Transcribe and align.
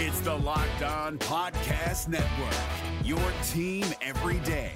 It's 0.00 0.20
the 0.20 0.32
Locked 0.32 0.84
On 0.84 1.18
Podcast 1.18 2.06
Network, 2.06 2.54
your 3.02 3.18
team 3.48 3.84
every 4.00 4.38
day. 4.46 4.70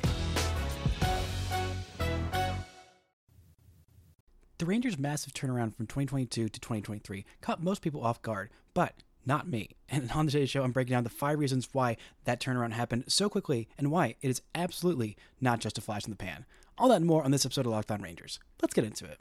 The 4.59 4.67
Rangers' 4.67 4.99
massive 4.99 5.33
turnaround 5.33 5.77
from 5.77 5.87
2022 5.87 6.49
to 6.49 6.61
2023 6.61 7.25
caught 7.41 7.63
most 7.63 7.83
people 7.83 8.03
off 8.03 8.21
guard, 8.21 8.51
but 8.75 8.95
not 9.25 9.47
me. 9.47 9.69
And 9.89 10.11
on 10.11 10.27
today's 10.27 10.51
show, 10.51 10.65
I'm 10.65 10.73
breaking 10.73 10.95
down 10.95 11.05
the 11.05 11.11
five 11.11 11.39
reasons 11.39 11.69
why 11.71 11.99
that 12.25 12.41
turnaround 12.41 12.73
happened 12.73 13.05
so 13.07 13.29
quickly 13.29 13.69
and 13.79 13.93
why 13.93 14.17
it 14.23 14.29
is 14.29 14.43
absolutely 14.57 15.17
not 15.41 15.61
just 15.61 15.79
a 15.79 15.83
flash 15.83 16.05
in 16.05 16.11
the 16.11 16.17
pan. 16.17 16.47
All 16.79 16.89
that 16.89 16.97
and 16.97 17.07
more 17.07 17.23
on 17.23 17.31
this 17.31 17.47
episode 17.47 17.67
of 17.67 17.71
Locked 17.71 17.93
On 17.93 18.03
Rangers. 18.03 18.41
Let's 18.61 18.75
get 18.75 18.85
into 18.85 19.05
it. 19.05 19.21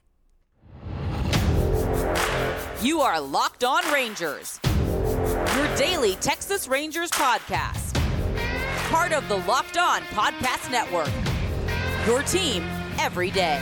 You 2.81 3.01
are 3.01 3.21
Locked 3.21 3.63
On 3.63 3.93
Rangers, 3.93 4.59
your 5.55 5.75
daily 5.75 6.15
Texas 6.15 6.67
Rangers 6.67 7.11
podcast. 7.11 7.93
Part 8.89 9.11
of 9.11 9.27
the 9.27 9.37
Locked 9.37 9.77
On 9.77 10.01
Podcast 10.03 10.71
Network, 10.71 11.09
your 12.07 12.23
team 12.23 12.63
every 12.97 13.31
day. 13.31 13.61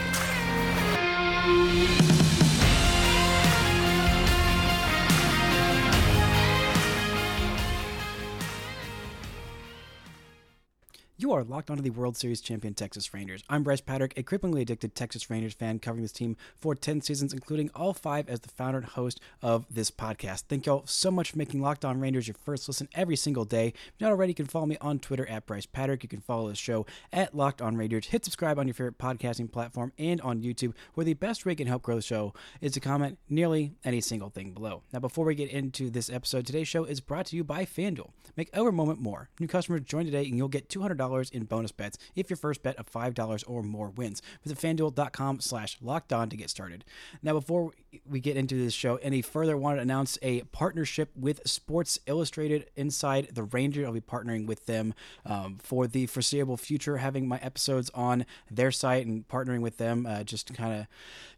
You 11.20 11.32
are 11.32 11.44
locked 11.44 11.70
onto 11.70 11.82
the 11.82 11.90
World 11.90 12.16
Series 12.16 12.40
champion 12.40 12.72
Texas 12.72 13.12
Rangers. 13.12 13.44
I'm 13.50 13.62
Bryce 13.62 13.82
Patrick, 13.82 14.16
a 14.16 14.22
cripplingly 14.22 14.62
addicted 14.62 14.94
Texas 14.94 15.28
Rangers 15.28 15.52
fan 15.52 15.78
covering 15.78 16.00
this 16.00 16.12
team 16.12 16.34
for 16.56 16.74
10 16.74 17.02
seasons, 17.02 17.34
including 17.34 17.70
all 17.74 17.92
five 17.92 18.26
as 18.26 18.40
the 18.40 18.48
founder 18.48 18.78
and 18.78 18.86
host 18.86 19.20
of 19.42 19.66
this 19.70 19.90
podcast. 19.90 20.44
Thank 20.48 20.64
y'all 20.64 20.86
so 20.86 21.10
much 21.10 21.32
for 21.32 21.36
making 21.36 21.60
Locked 21.60 21.84
On 21.84 22.00
Rangers 22.00 22.26
your 22.26 22.36
first 22.42 22.66
listen 22.68 22.88
every 22.94 23.16
single 23.16 23.44
day. 23.44 23.74
If 23.88 24.00
not 24.00 24.12
already, 24.12 24.30
you 24.30 24.34
can 24.34 24.46
follow 24.46 24.64
me 24.64 24.78
on 24.80 24.98
Twitter 24.98 25.28
at 25.28 25.44
Bryce 25.44 25.66
Patrick. 25.66 26.02
You 26.02 26.08
can 26.08 26.22
follow 26.22 26.48
the 26.48 26.54
show 26.54 26.86
at 27.12 27.36
Locked 27.36 27.60
On 27.60 27.76
Rangers. 27.76 28.06
Hit 28.06 28.24
subscribe 28.24 28.58
on 28.58 28.66
your 28.66 28.72
favorite 28.72 28.96
podcasting 28.96 29.52
platform 29.52 29.92
and 29.98 30.22
on 30.22 30.40
YouTube, 30.40 30.72
where 30.94 31.04
the 31.04 31.12
best 31.12 31.44
way 31.44 31.52
you 31.52 31.56
can 31.56 31.66
help 31.66 31.82
grow 31.82 31.96
the 31.96 32.00
show 32.00 32.32
is 32.62 32.72
to 32.72 32.80
comment 32.80 33.18
nearly 33.28 33.74
any 33.84 34.00
single 34.00 34.30
thing 34.30 34.52
below. 34.52 34.84
Now, 34.90 35.00
before 35.00 35.26
we 35.26 35.34
get 35.34 35.50
into 35.50 35.90
this 35.90 36.08
episode, 36.08 36.46
today's 36.46 36.66
show 36.66 36.84
is 36.84 37.00
brought 37.00 37.26
to 37.26 37.36
you 37.36 37.44
by 37.44 37.66
FanDuel. 37.66 38.12
Make 38.36 38.48
every 38.54 38.72
moment 38.72 39.02
more. 39.02 39.28
New 39.38 39.48
customers 39.48 39.82
join 39.82 40.06
today 40.06 40.24
and 40.24 40.38
you'll 40.38 40.48
get 40.48 40.70
$200 40.70 41.09
in 41.32 41.44
bonus 41.44 41.72
bets 41.72 41.98
if 42.14 42.30
your 42.30 42.36
first 42.36 42.62
bet 42.62 42.76
of 42.76 42.90
$5 42.90 43.44
or 43.46 43.62
more 43.62 43.90
wins. 43.90 44.22
Visit 44.44 44.58
fanduel.com 44.58 45.40
slash 45.40 45.78
locked 45.80 46.12
on 46.12 46.28
to 46.30 46.36
get 46.36 46.50
started. 46.50 46.84
Now, 47.22 47.34
before 47.34 47.72
we 48.08 48.20
get 48.20 48.36
into 48.36 48.56
this 48.56 48.74
show 48.74 48.96
any 48.96 49.22
further, 49.22 49.52
I 49.52 49.56
want 49.56 49.78
to 49.78 49.82
announce 49.82 50.18
a 50.22 50.42
partnership 50.42 51.10
with 51.16 51.40
Sports 51.46 51.98
Illustrated 52.06 52.70
inside 52.76 53.28
the 53.32 53.42
Ranger. 53.42 53.86
I'll 53.86 53.92
be 53.92 54.00
partnering 54.00 54.46
with 54.46 54.66
them 54.66 54.94
um, 55.26 55.58
for 55.62 55.86
the 55.86 56.06
foreseeable 56.06 56.56
future, 56.56 56.98
having 56.98 57.26
my 57.26 57.38
episodes 57.38 57.90
on 57.94 58.24
their 58.50 58.70
site 58.70 59.06
and 59.06 59.26
partnering 59.26 59.60
with 59.60 59.78
them 59.78 60.06
uh, 60.06 60.22
just 60.24 60.46
to 60.48 60.52
kind 60.52 60.80
of 60.80 60.86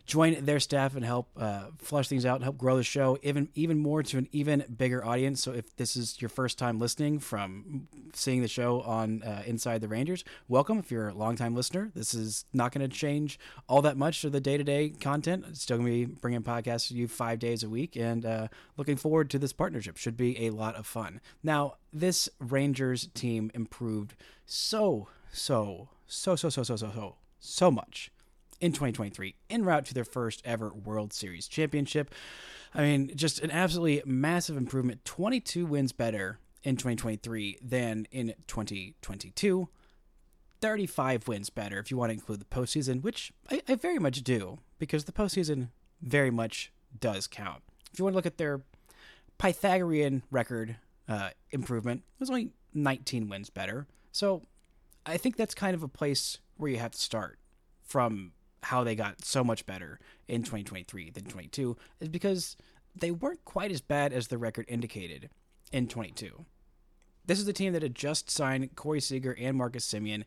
join 0.07 0.45
their 0.45 0.61
staff 0.61 0.97
and 0.97 1.05
help 1.05 1.29
uh, 1.37 1.67
flush 1.79 2.09
things 2.09 2.27
out 2.27 2.37
and 2.37 2.45
help 2.45 2.59
grow 2.59 2.77
the 2.77 2.83
show 2.83 3.19
even 3.23 3.49
even 3.55 3.79
more 3.79 4.03
to 4.03 4.19
an 4.19 4.29
even 4.33 4.65
bigger 4.77 5.05
audience. 5.05 5.43
So 5.43 5.53
if 5.53 5.75
this 5.77 5.97
is 5.97 6.21
your 6.21 6.29
first 6.29 6.59
time 6.59 6.79
listening 6.79 7.19
from 7.19 7.89
seeing 8.13 8.43
the 8.43 8.49
show 8.49 8.81
on 8.83 9.23
uh, 9.23 9.43
Inside 9.47 9.81
the 9.81 9.89
Rangers, 9.89 10.25
welcome. 10.49 10.79
If 10.79 10.91
you're 10.91 11.09
a 11.09 11.15
longtime 11.15 11.55
listener, 11.55 11.91
this 11.95 12.15
is 12.15 12.45
not 12.53 12.73
going 12.73 12.89
to 12.89 12.95
change 12.95 13.39
all 13.69 13.83
that 13.83 13.97
much 13.97 14.25
of 14.25 14.33
the 14.33 14.41
day 14.41 14.57
to 14.57 14.65
day 14.65 14.91
content. 14.91 15.45
It's 15.49 15.63
still 15.63 15.79
going 15.79 15.87
to 15.87 16.07
be 16.07 16.15
bringing 16.21 16.43
podcasts 16.43 16.89
to 16.89 16.95
you 16.95 17.09
five 17.09 17.39
days 17.39 17.63
a 17.63 17.69
week, 17.69 17.97
and 17.97 18.27
uh, 18.27 18.49
looking 18.77 18.97
forward 18.97 19.31
to 19.31 19.39
this 19.39 19.53
partnership. 19.53 19.97
Should 19.97 20.17
be 20.17 20.47
a 20.47 20.51
lot 20.51 20.75
of 20.75 20.87
fun. 20.87 21.21
Now, 21.43 21.77
this 21.93 22.29
Rangers 22.41 23.09
team 23.15 23.51
improved 23.55 24.15
so 24.47 25.09
so 25.33 25.89
so 26.07 26.37
so 26.37 26.49
so 26.49 26.63
so 26.63 26.77
so 26.77 26.91
so 26.91 27.17
so 27.39 27.71
much 27.71 28.11
in 28.63 28.71
2023 28.71 29.35
en 29.51 29.65
route 29.65 29.85
to 29.85 29.93
their 29.93 30.05
first 30.05 30.41
ever 30.45 30.73
World 30.73 31.13
Series 31.13 31.49
championship. 31.49 32.15
I 32.73 32.83
mean, 32.83 33.11
just 33.15 33.41
an 33.41 33.51
absolutely 33.51 34.03
massive 34.07 34.57
improvement. 34.57 35.05
22 35.05 35.67
wins 35.67 35.93
better 35.93 36.39
in 36.63 36.77
2023 36.77 37.59
than 37.61 38.07
in 38.13 38.35
2022. 38.47 39.69
35 40.61 41.27
wins 41.27 41.51
better 41.51 41.81
if 41.81 41.91
you 41.91 41.97
want 41.97 42.11
to 42.11 42.15
include 42.15 42.41
the 42.41 42.45
postseason, 42.45 43.03
which 43.03 43.33
I, 43.51 43.61
I 43.69 43.75
very 43.75 43.99
much 43.99 44.23
do, 44.23 44.61
because 44.79 45.05
the 45.05 45.13
postseason 45.13 45.71
very 46.01 46.31
much 46.31 46.73
does 47.01 47.27
count. 47.27 47.65
If 47.93 47.99
you 47.99 48.05
want 48.05 48.15
to 48.15 48.17
look 48.17 48.27
at 48.27 48.39
their 48.39 48.63
Pythagorean 49.39 50.23
record 50.31 50.77
uh, 51.09 51.31
improvement, 51.51 52.05
it 52.15 52.21
was 52.21 52.31
only 52.31 52.53
19 52.75 53.29
wins 53.29 53.51
better. 53.51 53.89
So 54.13 54.43
I 55.05 55.17
think 55.17 55.37
that's 55.37 55.55
kind 55.55 55.75
of 55.75 55.83
a 55.83 55.89
place 55.89 56.39
where 56.57 56.71
you 56.71 56.79
have 56.79 56.93
to 56.93 56.99
start 56.99 57.41
from 57.83 58.33
how 58.65 58.85
they 58.85 58.95
got 58.95 59.25
so 59.25 59.43
much 59.43 59.67
better 59.67 59.99
in 60.29 60.43
2023 60.43 61.11
than 61.11 61.25
22 61.25 61.77
is 62.01 62.09
because 62.09 62.57
they 62.95 63.11
weren't 63.11 63.45
quite 63.45 63.73
as 63.73 63.81
bad 63.81 64.13
as 64.13 64.29
the 64.29 64.39
record 64.39 64.67
indicated 64.69 65.31
in 65.73 65.89
22. 65.89 66.45
This 67.25 67.39
is 67.39 67.47
the 67.47 67.53
team 67.53 67.73
that 67.73 67.83
had 67.83 67.95
just 67.95 68.31
signed 68.31 68.75
Corey 68.77 69.01
Seager 69.01 69.37
and 69.39 69.57
Marcus 69.57 69.87
Semien 69.87 70.25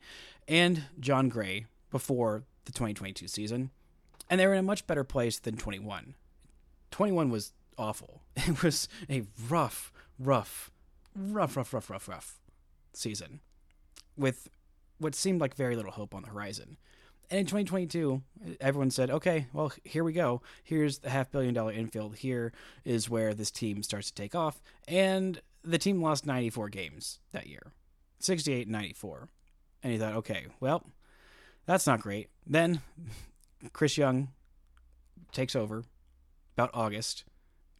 and 0.48 0.86
Jon 1.00 1.30
Gray 1.30 1.66
before 1.92 2.44
the 2.66 2.72
2022 2.72 3.28
season, 3.28 3.70
and 4.30 4.40
they 4.40 4.48
were 4.48 4.54
in 4.54 4.60
a 4.60 4.64
much 4.64 4.88
better 4.88 5.04
place 5.04 5.40
than 5.40 5.58
21. 5.58 6.16
21 6.92 7.30
was 7.30 7.54
awful. 7.78 8.22
It 8.48 8.64
was 8.64 8.88
a 9.10 9.24
rough, 9.50 9.92
rough, 10.20 10.72
rough, 11.16 11.56
rough, 11.58 11.74
rough, 11.74 11.90
rough, 11.90 12.08
rough 12.08 12.40
season 12.94 13.42
with 14.18 14.50
what 14.98 15.16
seemed 15.16 15.42
like 15.42 15.56
very 15.56 15.76
little 15.76 15.92
hope 15.92 16.16
on 16.16 16.22
the 16.22 16.30
horizon. 16.30 16.78
And 17.30 17.40
in 17.40 17.46
2022, 17.46 18.22
everyone 18.62 18.92
said, 18.92 19.10
okay, 19.10 19.48
well, 19.54 19.72
here 19.84 20.04
we 20.04 20.14
go. 20.14 20.42
Here's 20.64 21.00
the 21.00 21.10
half 21.10 21.32
billion 21.32 21.54
dollar 21.54 21.72
infield. 21.72 22.18
Here 22.18 22.54
is 22.84 23.10
where 23.10 23.34
this 23.34 23.52
team 23.52 23.82
starts 23.84 24.08
to 24.08 24.14
take 24.14 24.36
off. 24.36 24.62
And 24.88 25.42
the 25.64 25.78
team 25.78 26.02
lost 26.02 26.26
94 26.26 26.70
games 26.70 27.20
that 27.32 27.48
year 27.48 27.72
68 28.20 28.68
94. 28.68 29.30
And 29.84 29.94
he 29.94 30.00
thought, 30.00 30.16
okay, 30.16 30.46
well, 30.60 30.84
that's 31.66 31.88
not 31.88 32.02
great. 32.02 32.30
Then 32.46 32.82
Chris 33.74 33.98
Young 33.98 34.30
takes 35.32 35.56
over 35.56 35.84
about 36.56 36.72
August. 36.74 37.24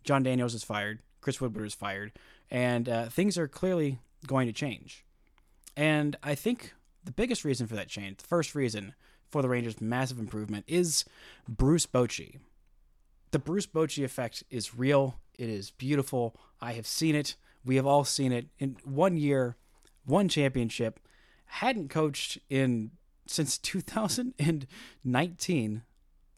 John 0.04 0.24
Daniels 0.24 0.54
is 0.54 0.64
fired. 0.64 1.00
Chris 1.22 1.40
Woodward 1.40 1.66
is 1.66 1.74
fired. 1.74 2.14
And 2.50 2.88
uh, 2.90 3.06
things 3.06 3.38
are 3.38 3.48
clearly 3.48 4.00
going 4.28 4.48
to 4.48 4.54
change. 4.54 5.06
And 5.78 6.16
I 6.24 6.36
think 6.36 6.74
the 7.04 7.12
biggest 7.12 7.46
reason 7.46 7.68
for 7.68 7.76
that 7.76 7.88
change, 7.88 8.18
the 8.18 8.28
first 8.28 8.56
reason, 8.56 8.94
for 9.36 9.42
the 9.42 9.50
Rangers' 9.50 9.82
massive 9.82 10.18
improvement 10.18 10.64
is 10.66 11.04
Bruce 11.46 11.86
Bochy. 11.86 12.40
The 13.32 13.40
Bruce 13.40 13.66
Bochy 13.66 14.06
effect 14.06 14.46
is 14.50 14.78
real. 14.78 15.20
It 15.38 15.50
is 15.50 15.72
beautiful. 15.72 16.38
I 16.62 16.72
have 16.72 16.88
seen 16.88 17.16
it. 17.16 17.36
We 17.66 17.76
have 17.76 17.86
all 17.86 18.06
seen 18.06 18.32
it. 18.32 18.48
In 18.60 18.78
one 18.86 19.18
year, 19.18 19.58
one 20.06 20.30
championship, 20.30 21.02
hadn't 21.48 21.90
coached 21.90 22.38
in 22.50 22.92
since 23.28 23.58
2019, 23.64 25.82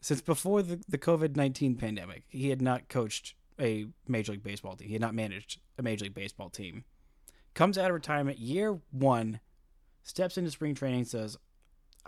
since 0.00 0.20
before 0.20 0.64
the, 0.64 0.82
the 0.88 0.98
COVID 0.98 1.36
19 1.36 1.76
pandemic. 1.76 2.24
He 2.26 2.48
had 2.48 2.60
not 2.60 2.88
coached 2.88 3.34
a 3.60 3.86
Major 4.08 4.32
League 4.32 4.42
Baseball 4.42 4.74
team. 4.74 4.88
He 4.88 4.94
had 4.94 5.02
not 5.02 5.14
managed 5.14 5.60
a 5.78 5.84
Major 5.84 6.06
League 6.06 6.14
Baseball 6.14 6.50
team. 6.50 6.82
Comes 7.54 7.78
out 7.78 7.90
of 7.90 7.94
retirement, 7.94 8.40
year 8.40 8.80
one, 8.90 9.38
steps 10.02 10.36
into 10.36 10.50
spring 10.50 10.74
training, 10.74 11.04
says, 11.04 11.38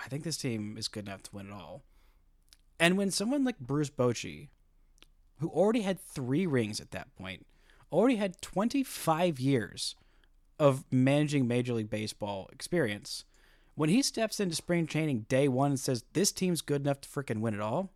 I 0.02 0.08
think 0.08 0.24
this 0.24 0.36
team 0.36 0.76
is 0.78 0.88
good 0.88 1.06
enough 1.06 1.22
to 1.24 1.36
win 1.36 1.48
it 1.48 1.52
all. 1.52 1.82
And 2.78 2.96
when 2.96 3.10
someone 3.10 3.44
like 3.44 3.58
Bruce 3.58 3.90
Bochy, 3.90 4.48
who 5.38 5.48
already 5.48 5.82
had 5.82 6.00
three 6.00 6.46
rings 6.46 6.80
at 6.80 6.90
that 6.92 7.14
point, 7.16 7.46
already 7.92 8.16
had 8.16 8.40
25 8.40 9.38
years 9.38 9.96
of 10.58 10.84
managing 10.90 11.46
Major 11.46 11.74
League 11.74 11.90
Baseball 11.90 12.48
experience, 12.52 13.24
when 13.74 13.90
he 13.90 14.02
steps 14.02 14.40
into 14.40 14.54
spring 14.54 14.86
training 14.86 15.26
day 15.28 15.48
one 15.48 15.72
and 15.72 15.80
says, 15.80 16.04
This 16.12 16.32
team's 16.32 16.60
good 16.60 16.82
enough 16.82 17.02
to 17.02 17.08
freaking 17.08 17.40
win 17.40 17.54
it 17.54 17.60
all, 17.60 17.90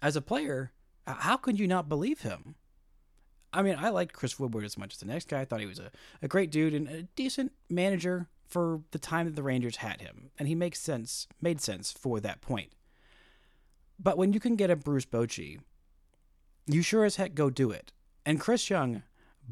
as 0.00 0.16
a 0.16 0.20
player, 0.20 0.72
how 1.06 1.36
could 1.36 1.58
you 1.58 1.66
not 1.66 1.88
believe 1.88 2.20
him? 2.20 2.54
I 3.52 3.62
mean, 3.62 3.76
I 3.78 3.88
liked 3.88 4.12
Chris 4.12 4.38
Woodward 4.38 4.64
as 4.64 4.76
much 4.76 4.94
as 4.94 5.00
the 5.00 5.06
next 5.06 5.28
guy. 5.28 5.40
I 5.40 5.44
thought 5.44 5.60
he 5.60 5.66
was 5.66 5.78
a, 5.78 5.90
a 6.20 6.28
great 6.28 6.50
dude 6.50 6.74
and 6.74 6.88
a 6.88 7.02
decent 7.02 7.52
manager 7.70 8.28
for 8.48 8.80
the 8.92 8.98
time 8.98 9.26
that 9.26 9.36
the 9.36 9.42
Rangers 9.42 9.76
had 9.76 10.00
him, 10.00 10.30
and 10.38 10.48
he 10.48 10.54
makes 10.54 10.80
sense, 10.80 11.28
made 11.40 11.60
sense 11.60 11.92
for 11.92 12.18
that 12.20 12.40
point. 12.40 12.72
But 13.98 14.16
when 14.16 14.32
you 14.32 14.40
can 14.40 14.56
get 14.56 14.70
a 14.70 14.76
Bruce 14.76 15.04
Bochy, 15.04 15.60
you 16.66 16.82
sure 16.82 17.04
as 17.04 17.16
heck 17.16 17.34
go 17.34 17.50
do 17.50 17.70
it. 17.70 17.92
And 18.24 18.40
Chris 18.40 18.70
Young, 18.70 19.02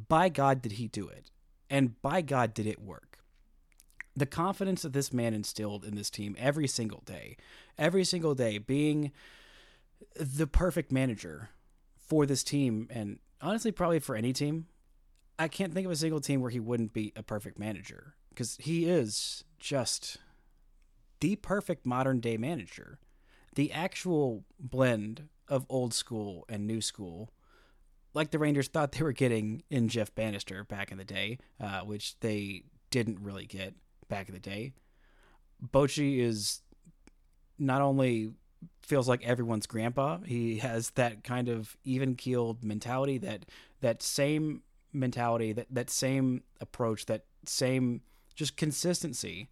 by 0.08 0.28
God, 0.28 0.62
did 0.62 0.72
he 0.72 0.88
do 0.88 1.08
it, 1.08 1.30
and 1.68 2.00
by 2.00 2.22
God, 2.22 2.54
did 2.54 2.66
it 2.66 2.80
work. 2.80 3.18
The 4.14 4.26
confidence 4.26 4.82
that 4.82 4.94
this 4.94 5.12
man 5.12 5.34
instilled 5.34 5.84
in 5.84 5.94
this 5.94 6.08
team 6.08 6.34
every 6.38 6.66
single 6.66 7.02
day, 7.04 7.36
every 7.76 8.04
single 8.04 8.34
day, 8.34 8.56
being 8.56 9.12
the 10.18 10.46
perfect 10.46 10.90
manager 10.90 11.50
for 11.98 12.24
this 12.24 12.42
team, 12.42 12.88
and 12.90 13.18
honestly, 13.42 13.72
probably 13.72 13.98
for 13.98 14.16
any 14.16 14.32
team. 14.32 14.66
I 15.38 15.48
can't 15.48 15.74
think 15.74 15.84
of 15.84 15.92
a 15.92 15.96
single 15.96 16.20
team 16.20 16.40
where 16.40 16.50
he 16.50 16.60
wouldn't 16.60 16.94
be 16.94 17.12
a 17.14 17.22
perfect 17.22 17.58
manager 17.58 18.14
because 18.36 18.58
he 18.60 18.84
is 18.84 19.44
just 19.58 20.18
the 21.20 21.36
perfect 21.36 21.86
modern 21.86 22.20
day 22.20 22.36
manager. 22.36 22.98
The 23.54 23.72
actual 23.72 24.44
blend 24.60 25.28
of 25.48 25.64
old 25.70 25.94
school 25.94 26.44
and 26.46 26.66
new 26.66 26.82
school, 26.82 27.30
like 28.12 28.30
the 28.32 28.38
Rangers 28.38 28.68
thought 28.68 28.92
they 28.92 29.02
were 29.02 29.12
getting 29.12 29.62
in 29.70 29.88
Jeff 29.88 30.14
Banister 30.14 30.64
back 30.64 30.92
in 30.92 30.98
the 30.98 31.04
day, 31.04 31.38
uh, 31.58 31.80
which 31.80 32.20
they 32.20 32.64
didn't 32.90 33.20
really 33.20 33.46
get 33.46 33.74
back 34.08 34.28
in 34.28 34.34
the 34.34 34.40
day. 34.40 34.74
Bochy 35.72 36.18
is 36.18 36.60
not 37.58 37.80
only 37.80 38.32
feels 38.82 39.08
like 39.08 39.24
everyone's 39.24 39.66
grandpa, 39.66 40.18
he 40.26 40.58
has 40.58 40.90
that 40.90 41.24
kind 41.24 41.48
of 41.48 41.74
even 41.84 42.14
keeled 42.14 42.62
mentality, 42.62 43.16
that 43.16 43.46
that 43.80 44.02
same 44.02 44.60
mentality, 44.92 45.54
that 45.54 45.68
that 45.70 45.88
same 45.88 46.42
approach, 46.60 47.06
that 47.06 47.24
same 47.46 48.02
just 48.36 48.56
consistency, 48.56 49.48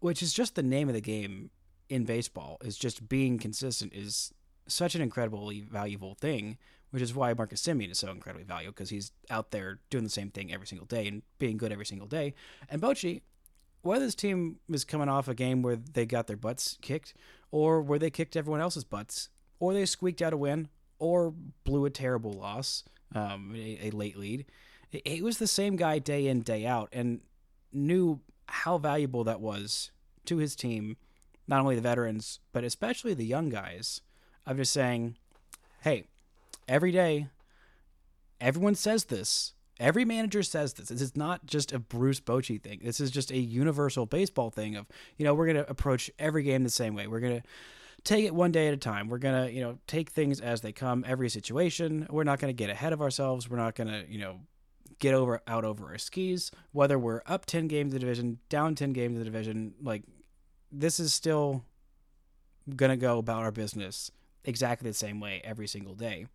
which 0.00 0.22
is 0.22 0.32
just 0.32 0.56
the 0.56 0.62
name 0.62 0.88
of 0.88 0.94
the 0.94 1.00
game 1.00 1.50
in 1.88 2.04
baseball. 2.04 2.58
Is 2.64 2.76
just 2.76 3.08
being 3.08 3.38
consistent 3.38 3.92
is 3.94 4.32
such 4.66 4.94
an 4.94 5.02
incredibly 5.02 5.60
valuable 5.60 6.14
thing, 6.14 6.56
which 6.90 7.02
is 7.02 7.14
why 7.14 7.32
Marcus 7.34 7.62
Semien 7.62 7.90
is 7.90 7.98
so 7.98 8.10
incredibly 8.10 8.44
valuable 8.44 8.72
because 8.72 8.90
he's 8.90 9.12
out 9.30 9.50
there 9.50 9.78
doing 9.90 10.04
the 10.04 10.10
same 10.10 10.30
thing 10.30 10.52
every 10.52 10.66
single 10.66 10.86
day 10.86 11.06
and 11.06 11.22
being 11.38 11.56
good 11.56 11.70
every 11.70 11.86
single 11.86 12.08
day. 12.08 12.34
And 12.68 12.80
Bochy, 12.80 13.20
whether 13.82 14.04
this 14.04 14.14
team 14.14 14.56
was 14.68 14.84
coming 14.84 15.08
off 15.08 15.28
a 15.28 15.34
game 15.34 15.62
where 15.62 15.76
they 15.76 16.06
got 16.06 16.26
their 16.26 16.38
butts 16.38 16.78
kicked, 16.80 17.14
or 17.50 17.82
where 17.82 17.98
they 17.98 18.10
kicked 18.10 18.36
everyone 18.36 18.62
else's 18.62 18.84
butts, 18.84 19.28
or 19.60 19.74
they 19.74 19.86
squeaked 19.86 20.22
out 20.22 20.32
a 20.32 20.36
win, 20.36 20.68
or 20.98 21.34
blew 21.64 21.84
a 21.84 21.90
terrible 21.90 22.32
loss, 22.32 22.84
um, 23.14 23.54
a, 23.54 23.88
a 23.88 23.90
late 23.90 24.16
lead, 24.16 24.46
it, 24.90 25.02
it 25.04 25.22
was 25.22 25.38
the 25.38 25.46
same 25.46 25.76
guy 25.76 25.98
day 25.98 26.26
in 26.26 26.40
day 26.40 26.66
out, 26.66 26.88
and 26.92 27.20
knew 27.74 28.20
how 28.46 28.78
valuable 28.78 29.24
that 29.24 29.40
was 29.40 29.90
to 30.26 30.38
his 30.38 30.56
team, 30.56 30.96
not 31.46 31.60
only 31.60 31.74
the 31.74 31.82
veterans 31.82 32.40
but 32.52 32.64
especially 32.64 33.14
the 33.14 33.24
young 33.24 33.48
guys. 33.48 34.00
Of 34.46 34.58
just 34.58 34.74
saying, 34.74 35.16
hey, 35.80 36.04
every 36.68 36.92
day, 36.92 37.28
everyone 38.42 38.74
says 38.74 39.04
this. 39.06 39.54
Every 39.80 40.04
manager 40.04 40.42
says 40.42 40.74
this. 40.74 40.88
This 40.88 41.00
is 41.00 41.16
not 41.16 41.46
just 41.46 41.72
a 41.72 41.78
Bruce 41.78 42.20
Bochy 42.20 42.60
thing. 42.62 42.80
This 42.84 43.00
is 43.00 43.10
just 43.10 43.30
a 43.30 43.38
universal 43.38 44.04
baseball 44.04 44.50
thing 44.50 44.76
of, 44.76 44.86
you 45.16 45.24
know, 45.24 45.32
we're 45.32 45.46
going 45.46 45.56
to 45.56 45.70
approach 45.70 46.10
every 46.18 46.42
game 46.42 46.62
the 46.62 46.68
same 46.68 46.94
way. 46.94 47.06
We're 47.06 47.20
going 47.20 47.40
to 47.40 47.46
take 48.04 48.26
it 48.26 48.34
one 48.34 48.52
day 48.52 48.68
at 48.68 48.74
a 48.74 48.76
time. 48.76 49.08
We're 49.08 49.16
going 49.16 49.46
to, 49.46 49.50
you 49.50 49.62
know, 49.62 49.78
take 49.86 50.10
things 50.10 50.42
as 50.42 50.60
they 50.60 50.72
come, 50.72 51.06
every 51.08 51.30
situation. 51.30 52.06
We're 52.10 52.24
not 52.24 52.38
going 52.38 52.54
to 52.54 52.56
get 52.56 52.68
ahead 52.68 52.92
of 52.92 53.00
ourselves. 53.00 53.48
We're 53.48 53.56
not 53.56 53.74
going 53.74 53.88
to, 53.88 54.04
you 54.06 54.18
know, 54.18 54.40
get 54.98 55.14
over 55.14 55.40
out 55.46 55.64
over 55.64 55.86
our 55.88 55.98
skis 55.98 56.50
whether 56.72 56.98
we're 56.98 57.22
up 57.26 57.46
10 57.46 57.68
games 57.68 57.92
the 57.92 57.98
division, 57.98 58.38
down 58.48 58.74
10 58.74 58.92
games 58.92 59.18
the 59.18 59.24
division, 59.24 59.74
like 59.82 60.02
this 60.70 60.98
is 60.98 61.12
still 61.14 61.64
going 62.74 62.90
to 62.90 62.96
go 62.96 63.18
about 63.18 63.42
our 63.42 63.52
business 63.52 64.10
exactly 64.44 64.90
the 64.90 64.94
same 64.94 65.20
way 65.20 65.40
every 65.44 65.66
single 65.66 65.94
day. 65.94 66.26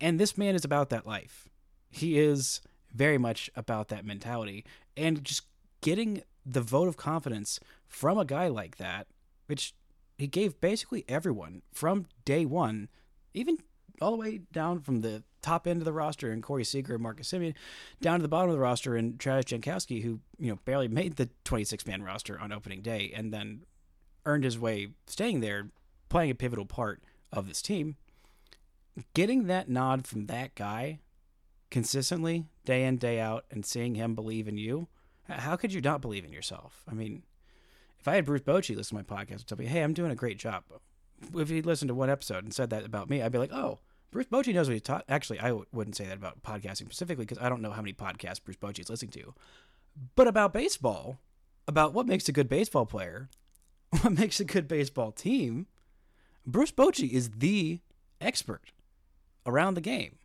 And 0.00 0.18
this 0.18 0.38
man 0.38 0.54
is 0.54 0.64
about 0.64 0.90
that 0.90 1.06
life. 1.06 1.48
He 1.90 2.18
is 2.18 2.60
very 2.94 3.18
much 3.18 3.50
about 3.56 3.88
that 3.88 4.04
mentality 4.04 4.64
and 4.96 5.24
just 5.24 5.42
getting 5.80 6.22
the 6.44 6.60
vote 6.60 6.88
of 6.88 6.96
confidence 6.96 7.60
from 7.86 8.18
a 8.18 8.24
guy 8.24 8.48
like 8.48 8.76
that, 8.76 9.06
which 9.46 9.74
he 10.16 10.26
gave 10.26 10.60
basically 10.60 11.04
everyone 11.08 11.62
from 11.72 12.06
day 12.24 12.44
one, 12.44 12.88
even 13.34 13.58
all 14.00 14.10
the 14.12 14.16
way 14.16 14.40
down 14.52 14.80
from 14.80 15.00
the 15.00 15.22
top 15.42 15.66
end 15.66 15.80
of 15.80 15.84
the 15.84 15.92
roster 15.92 16.30
and 16.30 16.42
Corey 16.42 16.64
Seager 16.64 16.94
and 16.94 17.02
Marcus 17.02 17.30
Semien, 17.30 17.54
down 18.00 18.18
to 18.18 18.22
the 18.22 18.28
bottom 18.28 18.50
of 18.50 18.56
the 18.56 18.60
roster 18.60 18.96
and 18.96 19.18
Travis 19.18 19.46
Jankowski, 19.46 20.02
who 20.02 20.20
you 20.38 20.50
know 20.50 20.58
barely 20.64 20.88
made 20.88 21.16
the 21.16 21.28
26 21.44 21.86
man 21.86 22.02
roster 22.02 22.38
on 22.40 22.52
opening 22.52 22.82
day 22.82 23.12
and 23.14 23.32
then 23.32 23.62
earned 24.26 24.44
his 24.44 24.58
way 24.58 24.88
staying 25.06 25.40
there, 25.40 25.70
playing 26.08 26.30
a 26.30 26.34
pivotal 26.34 26.66
part 26.66 27.02
of 27.32 27.48
this 27.48 27.62
team. 27.62 27.96
Getting 29.14 29.46
that 29.46 29.68
nod 29.68 30.06
from 30.06 30.26
that 30.26 30.54
guy 30.54 30.98
consistently, 31.70 32.46
day 32.64 32.84
in, 32.84 32.96
day 32.96 33.20
out, 33.20 33.44
and 33.50 33.64
seeing 33.64 33.94
him 33.94 34.14
believe 34.14 34.48
in 34.48 34.58
you, 34.58 34.88
how 35.28 35.56
could 35.56 35.72
you 35.72 35.80
not 35.80 36.00
believe 36.00 36.24
in 36.24 36.32
yourself? 36.32 36.82
I 36.90 36.94
mean, 36.94 37.22
if 38.00 38.08
I 38.08 38.14
had 38.14 38.24
Bruce 38.24 38.42
Bochy 38.42 38.76
listen 38.76 38.96
to 38.96 39.04
my 39.04 39.22
podcast 39.22 39.30
and 39.30 39.46
tell 39.46 39.58
me, 39.58 39.66
hey, 39.66 39.82
I'm 39.82 39.92
doing 39.92 40.10
a 40.10 40.16
great 40.16 40.38
job. 40.38 40.64
If 41.34 41.48
he 41.48 41.62
listened 41.62 41.88
to 41.88 41.94
one 41.94 42.10
episode 42.10 42.44
and 42.44 42.54
said 42.54 42.70
that 42.70 42.84
about 42.84 43.10
me, 43.10 43.22
I'd 43.22 43.32
be 43.32 43.38
like, 43.38 43.52
oh, 43.52 43.78
Bruce 44.10 44.26
Bochy 44.26 44.54
knows 44.54 44.68
what 44.68 44.72
he's 44.72 44.82
taught. 44.82 45.04
Actually, 45.08 45.40
I 45.40 45.48
w- 45.48 45.66
wouldn't 45.72 45.96
say 45.96 46.06
that 46.06 46.16
about 46.16 46.42
podcasting 46.42 46.86
specifically 46.86 47.26
because 47.26 47.38
I 47.38 47.48
don't 47.48 47.60
know 47.60 47.72
how 47.72 47.82
many 47.82 47.92
podcasts 47.92 48.42
Bruce 48.42 48.56
Bochy 48.56 48.80
is 48.80 48.90
listening 48.90 49.10
to. 49.12 49.34
But 50.14 50.26
about 50.26 50.52
baseball, 50.52 51.18
about 51.66 51.92
what 51.92 52.06
makes 52.06 52.28
a 52.28 52.32
good 52.32 52.48
baseball 52.48 52.86
player, 52.86 53.28
what 54.00 54.12
makes 54.12 54.40
a 54.40 54.44
good 54.44 54.66
baseball 54.66 55.12
team, 55.12 55.66
Bruce 56.46 56.72
Bochy 56.72 57.10
is 57.10 57.30
the 57.30 57.80
expert 58.20 58.72
around 59.44 59.74
the 59.74 59.82
game. 59.82 60.16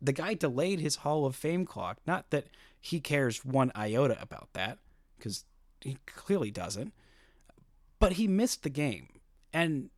The 0.00 0.12
guy 0.12 0.34
delayed 0.34 0.80
his 0.80 0.96
Hall 0.96 1.24
of 1.24 1.36
Fame 1.36 1.64
clock. 1.64 1.98
Not 2.06 2.30
that 2.30 2.46
he 2.80 2.98
cares 2.98 3.44
one 3.44 3.70
iota 3.76 4.20
about 4.20 4.48
that, 4.54 4.78
because 5.16 5.44
he 5.80 5.98
clearly 6.06 6.50
doesn't. 6.50 6.92
But 8.00 8.14
he 8.14 8.26
missed 8.26 8.64
the 8.64 8.70
game. 8.70 9.08
And 9.52 9.90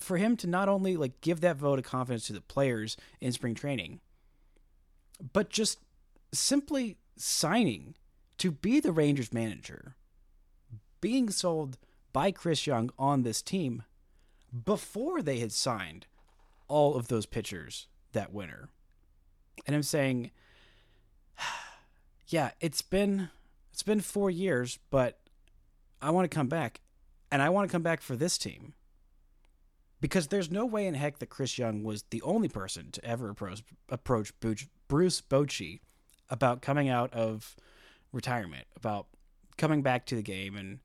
for 0.00 0.16
him 0.16 0.36
to 0.38 0.46
not 0.46 0.68
only 0.68 0.96
like 0.96 1.20
give 1.20 1.40
that 1.42 1.56
vote 1.56 1.78
of 1.78 1.84
confidence 1.84 2.26
to 2.26 2.32
the 2.32 2.40
players 2.40 2.96
in 3.20 3.32
spring 3.32 3.54
training, 3.54 4.00
but 5.32 5.50
just 5.50 5.78
simply 6.32 6.96
signing 7.16 7.94
to 8.38 8.50
be 8.50 8.80
the 8.80 8.92
Rangers 8.92 9.32
manager, 9.32 9.94
being 11.00 11.28
sold 11.28 11.76
by 12.12 12.30
Chris 12.30 12.66
Young 12.66 12.90
on 12.98 13.22
this 13.22 13.42
team 13.42 13.82
before 14.64 15.22
they 15.22 15.38
had 15.38 15.52
signed 15.52 16.06
all 16.66 16.96
of 16.96 17.08
those 17.08 17.26
pitchers 17.26 17.86
that 18.12 18.32
winter. 18.32 18.70
And 19.66 19.76
I'm 19.76 19.82
saying, 19.82 20.30
yeah, 22.28 22.52
it's 22.60 22.82
been 22.82 23.28
it's 23.72 23.82
been 23.82 24.00
four 24.00 24.30
years, 24.30 24.78
but 24.90 25.20
I 26.00 26.10
want 26.10 26.30
to 26.30 26.34
come 26.34 26.48
back, 26.48 26.80
and 27.30 27.42
I 27.42 27.50
want 27.50 27.68
to 27.68 27.72
come 27.72 27.82
back 27.82 28.00
for 28.00 28.16
this 28.16 28.38
team 28.38 28.74
because 30.00 30.28
there's 30.28 30.50
no 30.50 30.64
way 30.64 30.86
in 30.86 30.94
heck 30.94 31.18
that 31.18 31.28
Chris 31.28 31.58
Young 31.58 31.82
was 31.82 32.04
the 32.10 32.22
only 32.22 32.48
person 32.48 32.90
to 32.92 33.04
ever 33.04 33.28
approach 33.30 33.62
approach 33.88 34.32
Bruce 34.88 35.20
Bochy 35.20 35.80
about 36.28 36.62
coming 36.62 36.88
out 36.88 37.12
of 37.12 37.56
retirement, 38.12 38.66
about 38.76 39.06
coming 39.56 39.82
back 39.82 40.06
to 40.06 40.16
the 40.16 40.22
game, 40.22 40.56
and 40.56 40.80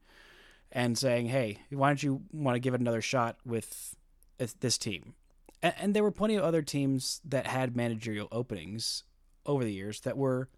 and 0.72 0.98
saying, 0.98 1.28
"Hey, 1.28 1.60
why 1.70 1.90
don't 1.90 2.04
you 2.04 2.22
want 2.32 2.56
to 2.56 2.60
give 2.60 2.74
it 2.74 2.82
another 2.82 3.02
shot 3.02 3.38
with 3.46 3.96
this 4.38 4.78
team?" 4.78 5.14
And, 5.62 5.74
and 5.80 5.96
there 5.96 6.04
were 6.04 6.12
plenty 6.12 6.36
of 6.36 6.44
other 6.44 6.62
teams 6.62 7.22
that 7.24 7.48
had 7.48 7.76
managerial 7.76 8.28
openings 8.32 9.04
over 9.46 9.64
the 9.64 9.74
years 9.74 10.02
that 10.02 10.18
were, 10.18 10.50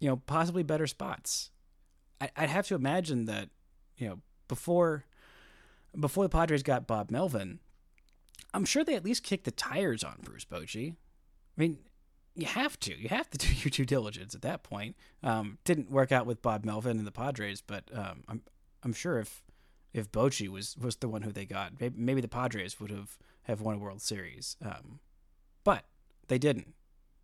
you 0.00 0.08
know, 0.08 0.16
possibly 0.16 0.62
better 0.62 0.86
spots. 0.86 1.50
I, 2.20 2.30
I'd 2.36 2.50
have 2.50 2.66
to 2.68 2.74
imagine 2.74 3.24
that, 3.26 3.48
you 3.96 4.08
know, 4.08 4.18
before 4.48 5.04
before 5.98 6.24
the 6.24 6.28
Padres 6.28 6.62
got 6.62 6.86
Bob 6.86 7.10
Melvin, 7.10 7.60
I'm 8.54 8.64
sure 8.64 8.84
they 8.84 8.94
at 8.94 9.04
least 9.04 9.22
kicked 9.22 9.44
the 9.44 9.50
tires 9.50 10.02
on 10.02 10.16
Bruce 10.22 10.44
Bochy. 10.44 10.92
I 10.92 11.60
mean, 11.60 11.78
you 12.34 12.46
have 12.46 12.78
to. 12.80 12.98
You 12.98 13.08
have 13.08 13.28
to 13.30 13.38
do 13.38 13.48
your 13.56 13.70
due 13.70 13.84
diligence 13.84 14.34
at 14.34 14.42
that 14.42 14.62
point. 14.62 14.96
Um, 15.22 15.58
didn't 15.64 15.90
work 15.90 16.12
out 16.12 16.26
with 16.26 16.42
Bob 16.42 16.64
Melvin 16.64 16.98
and 16.98 17.06
the 17.06 17.12
Padres, 17.12 17.60
but 17.60 17.84
um, 17.92 18.24
I'm 18.28 18.42
I'm 18.82 18.92
sure 18.92 19.18
if 19.18 19.42
if 19.92 20.10
Bochy 20.10 20.48
was 20.48 20.76
was 20.76 20.96
the 20.96 21.08
one 21.08 21.22
who 21.22 21.32
they 21.32 21.44
got, 21.44 21.80
maybe, 21.80 21.96
maybe 21.98 22.20
the 22.20 22.28
Padres 22.28 22.80
would 22.80 22.90
have 22.90 23.18
have 23.42 23.60
won 23.60 23.76
a 23.76 23.78
World 23.78 24.02
Series. 24.02 24.56
Um, 24.64 25.00
but 25.64 25.84
they 26.28 26.38
didn't. 26.38 26.74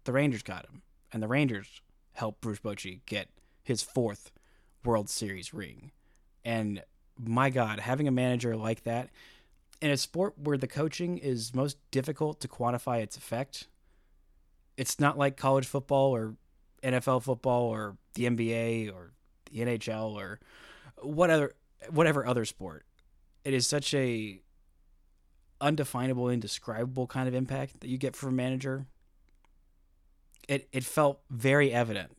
The 0.04 0.12
Rangers 0.12 0.42
got 0.42 0.66
him, 0.66 0.82
and 1.12 1.22
the 1.22 1.28
Rangers 1.28 1.80
helped 2.12 2.40
Bruce 2.40 2.60
Bochy 2.60 3.00
get 3.06 3.28
his 3.62 3.82
fourth 3.82 4.32
World 4.84 5.08
Series 5.08 5.54
ring. 5.54 5.92
And 6.44 6.82
my 7.18 7.50
God, 7.50 7.80
having 7.80 8.08
a 8.08 8.12
manager 8.12 8.56
like 8.56 8.84
that 8.84 9.10
in 9.80 9.90
a 9.90 9.96
sport 9.96 10.34
where 10.38 10.56
the 10.56 10.66
coaching 10.66 11.18
is 11.18 11.54
most 11.54 11.76
difficult 11.90 12.40
to 12.40 12.48
quantify 12.48 13.00
its 13.00 13.16
effect, 13.16 13.66
it's 14.76 14.98
not 14.98 15.18
like 15.18 15.36
college 15.36 15.66
football 15.66 16.14
or 16.14 16.34
NFL 16.82 17.22
football 17.22 17.64
or 17.64 17.96
the 18.14 18.24
NBA 18.24 18.92
or 18.94 19.12
the 19.50 19.60
NHL 19.60 20.14
or 20.14 20.40
whatever 21.02 21.54
whatever 21.90 22.26
other 22.26 22.44
sport. 22.44 22.84
It 23.44 23.52
is 23.52 23.66
such 23.66 23.92
a 23.92 24.40
undefinable, 25.60 26.30
indescribable 26.30 27.06
kind 27.06 27.28
of 27.28 27.34
impact 27.34 27.80
that 27.80 27.88
you 27.88 27.98
get 27.98 28.16
from 28.16 28.30
a 28.30 28.32
manager. 28.32 28.86
It 30.48 30.68
it 30.72 30.84
felt 30.84 31.20
very 31.30 31.72
evident, 31.72 32.16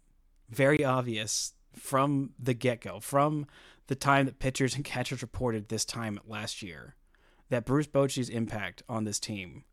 very 0.49 0.83
obvious 0.83 1.53
from 1.73 2.31
the 2.39 2.53
get 2.53 2.81
go, 2.81 2.99
from 2.99 3.47
the 3.87 3.95
time 3.95 4.25
that 4.25 4.39
pitchers 4.39 4.75
and 4.75 4.83
catchers 4.83 5.21
reported 5.21 5.69
this 5.69 5.85
time 5.85 6.19
last 6.25 6.61
year, 6.61 6.95
that 7.49 7.65
Bruce 7.65 7.87
Bochy's 7.87 8.29
impact 8.29 8.83
on 8.89 9.03
this 9.03 9.19
team 9.19 9.63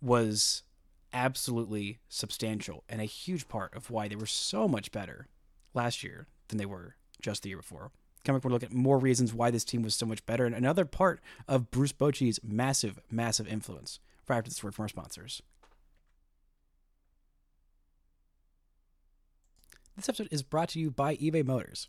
was 0.00 0.62
absolutely 1.12 1.98
substantial 2.08 2.84
and 2.88 3.00
a 3.00 3.04
huge 3.04 3.48
part 3.48 3.74
of 3.74 3.90
why 3.90 4.08
they 4.08 4.16
were 4.16 4.26
so 4.26 4.66
much 4.66 4.92
better 4.92 5.28
last 5.74 6.02
year 6.02 6.26
than 6.48 6.58
they 6.58 6.66
were 6.66 6.96
just 7.20 7.42
the 7.42 7.50
year 7.50 7.58
before. 7.58 7.90
Coming 8.24 8.36
up, 8.36 8.44
we'll 8.44 8.52
look 8.52 8.62
at 8.62 8.72
more 8.72 8.98
reasons 8.98 9.34
why 9.34 9.50
this 9.50 9.64
team 9.64 9.82
was 9.82 9.96
so 9.96 10.06
much 10.06 10.24
better 10.26 10.46
and 10.46 10.54
another 10.54 10.84
part 10.84 11.20
of 11.48 11.70
Bruce 11.70 11.92
Bochy's 11.92 12.38
massive, 12.42 13.00
massive 13.10 13.48
influence. 13.48 13.98
Right 14.28 14.38
after 14.38 14.50
this 14.50 14.62
word 14.62 14.74
from 14.74 14.84
our 14.84 14.88
sponsors. 14.88 15.42
This 19.96 20.08
episode 20.08 20.28
is 20.30 20.42
brought 20.42 20.70
to 20.70 20.80
you 20.80 20.90
by 20.90 21.16
eBay 21.16 21.44
Motors. 21.44 21.88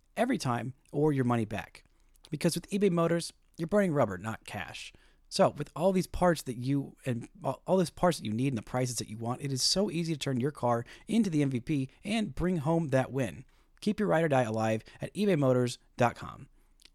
every 0.17 0.37
time 0.37 0.73
or 0.91 1.13
your 1.13 1.25
money 1.25 1.45
back. 1.45 1.83
Because 2.29 2.55
with 2.55 2.69
eBay 2.69 2.91
Motors, 2.91 3.33
you're 3.57 3.67
burning 3.67 3.93
rubber, 3.93 4.17
not 4.17 4.45
cash. 4.45 4.93
So, 5.29 5.53
with 5.57 5.69
all 5.75 5.93
these 5.93 6.07
parts 6.07 6.41
that 6.41 6.57
you 6.57 6.97
and 7.05 7.29
all 7.65 7.77
these 7.77 7.89
parts 7.89 8.17
that 8.17 8.25
you 8.25 8.33
need 8.33 8.49
and 8.49 8.57
the 8.57 8.63
prices 8.63 8.97
that 8.97 9.09
you 9.09 9.17
want, 9.17 9.41
it 9.41 9.51
is 9.51 9.61
so 9.61 9.89
easy 9.89 10.11
to 10.13 10.19
turn 10.19 10.41
your 10.41 10.51
car 10.51 10.83
into 11.07 11.29
the 11.29 11.45
MVP 11.45 11.87
and 12.03 12.35
bring 12.35 12.57
home 12.57 12.89
that 12.89 13.13
win. 13.13 13.45
Keep 13.79 13.99
your 13.99 14.09
ride 14.09 14.25
or 14.25 14.27
die 14.27 14.43
alive 14.43 14.83
at 15.01 15.13
ebaymotors.com. 15.15 16.47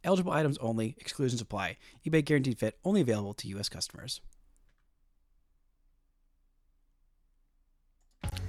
Eligible 0.04 0.32
items 0.32 0.58
only, 0.58 0.94
exclusions 0.98 1.40
apply. 1.40 1.78
eBay 2.06 2.24
guaranteed 2.24 2.58
fit 2.58 2.78
only 2.84 3.00
available 3.00 3.32
to 3.34 3.48
U.S. 3.48 3.68
customers. 3.68 4.20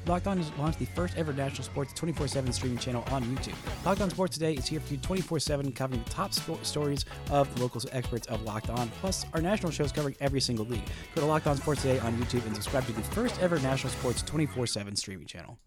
Locked 0.08 0.28
On 0.28 0.38
has 0.38 0.52
launched 0.58 0.80
the 0.80 0.86
first 0.86 1.18
ever 1.18 1.34
national 1.34 1.64
sports 1.64 1.92
24 1.94 2.28
7 2.30 2.54
streaming 2.54 2.78
channel 2.78 3.04
on 3.12 3.24
YouTube. 3.26 3.56
Locked 3.86 4.00
On 4.00 4.10
Sports 4.10 4.36
Today 4.36 4.54
is 4.54 4.66
here 4.66 4.80
for 4.80 4.94
you 4.94 5.00
24 5.00 5.40
7, 5.40 5.72
covering 5.74 6.02
the 6.02 6.10
top 6.10 6.32
stories 6.32 7.04
of 7.30 7.54
the 7.54 7.62
local 7.62 7.82
experts 7.92 8.26
of 8.28 8.42
Locked 8.44 8.70
On, 8.70 8.88
plus 9.02 9.26
our 9.34 9.42
national 9.42 9.72
shows 9.72 9.92
covering 9.92 10.16
every 10.22 10.40
single 10.40 10.66
league. 10.66 10.86
Go 11.14 11.22
to 11.22 11.28
Locked 11.28 11.48
On 11.48 11.58
Sports 11.58 11.82
Today 11.82 12.00
on 12.00 12.16
YouTube 12.18 12.46
and 12.46 12.56
subscribe 12.56 12.86
to 12.86 12.94
the 12.94 13.02
first 13.02 13.42
ever 13.42 13.60
national 13.60 13.92
sports 13.92 14.22
24 14.22 14.66
7 14.68 14.96
streaming 14.96 15.28
channel. 15.28 15.60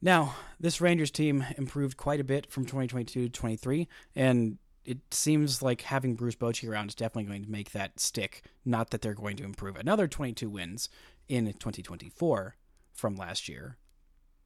Now, 0.00 0.34
this 0.58 0.80
Rangers 0.80 1.12
team 1.12 1.44
improved 1.56 1.96
quite 1.96 2.18
a 2.18 2.24
bit 2.24 2.50
from 2.50 2.64
2022 2.64 3.26
to 3.26 3.28
23, 3.28 3.86
and 4.16 4.58
it 4.84 4.98
seems 5.12 5.62
like 5.62 5.82
having 5.82 6.16
Bruce 6.16 6.34
Bochy 6.34 6.68
around 6.68 6.88
is 6.88 6.96
definitely 6.96 7.28
going 7.28 7.44
to 7.44 7.50
make 7.50 7.70
that 7.70 8.00
stick. 8.00 8.42
Not 8.64 8.90
that 8.90 9.02
they're 9.02 9.14
going 9.14 9.36
to 9.36 9.44
improve 9.44 9.76
another 9.76 10.08
22 10.08 10.50
wins 10.50 10.88
in 11.28 11.46
2024 11.46 12.56
from 13.02 13.16
last 13.16 13.48
year, 13.48 13.76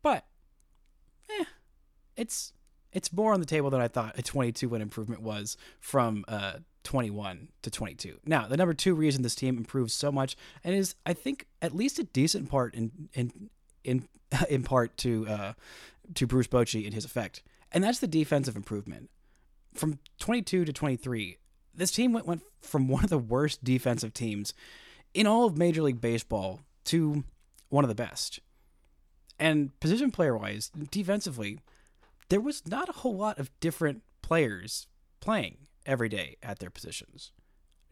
but 0.03 0.25
eh, 1.29 1.45
it's 2.17 2.55
it's 2.91 3.13
more 3.13 3.35
on 3.35 3.41
the 3.41 3.47
table 3.47 3.69
than 3.69 3.83
I 3.83 3.89
thought 3.89 4.19
a 4.19 4.23
22 4.23 4.71
win 4.71 4.81
improvement 4.81 5.21
was 5.21 5.59
from 5.79 6.25
uh, 6.27 6.55
21 6.83 7.49
to 7.61 7.71
22. 7.71 8.21
Now, 8.25 8.49
the 8.49 8.57
number 8.57 8.73
two 8.73 8.95
reason 8.95 9.21
this 9.21 9.35
team 9.35 9.59
improves 9.59 9.93
so 9.93 10.11
much 10.11 10.39
and 10.65 10.75
is, 10.75 10.95
I 11.05 11.13
think, 11.13 11.47
at 11.61 11.77
least 11.77 11.99
a 11.99 12.05
decent 12.05 12.49
part 12.49 12.75
in 12.75 13.11
in 13.13 13.51
in 13.85 14.09
in 14.49 14.63
part 14.63 14.97
to 14.99 15.29
uh, 15.29 15.53
to 16.15 16.27
Bruce 16.27 16.49
Bochy 16.49 16.87
and 16.87 16.95
his 16.95 17.05
effect, 17.05 17.43
and 17.71 17.85
that's 17.85 17.99
the 17.99 18.09
defensive 18.09 18.57
improvement. 18.57 19.11
From 19.75 19.99
22 20.19 20.65
to 20.65 20.73
23, 20.73 21.37
this 21.75 21.91
team 21.91 22.15
went, 22.15 22.27
went 22.27 22.43
from 22.63 22.89
one 22.89 23.05
of 23.05 23.11
the 23.11 23.19
worst 23.19 23.63
defensive 23.63 24.15
teams 24.15 24.55
in 25.13 25.27
all 25.27 25.45
of 25.45 25.59
Major 25.59 25.83
League 25.83 26.01
Baseball 26.01 26.63
to 26.85 27.25
one 27.69 27.85
of 27.85 27.89
the 27.89 27.95
best. 27.95 28.41
And 29.39 29.79
position 29.81 30.11
player 30.11 30.37
wise, 30.37 30.71
defensively, 30.91 31.61
there 32.29 32.41
was 32.41 32.67
not 32.67 32.89
a 32.89 32.93
whole 32.93 33.17
lot 33.17 33.39
of 33.39 33.51
different 33.61 34.03
players 34.23 34.87
playing 35.21 35.59
every 35.85 36.09
day 36.09 36.37
at 36.43 36.59
their 36.59 36.71
positions. 36.71 37.33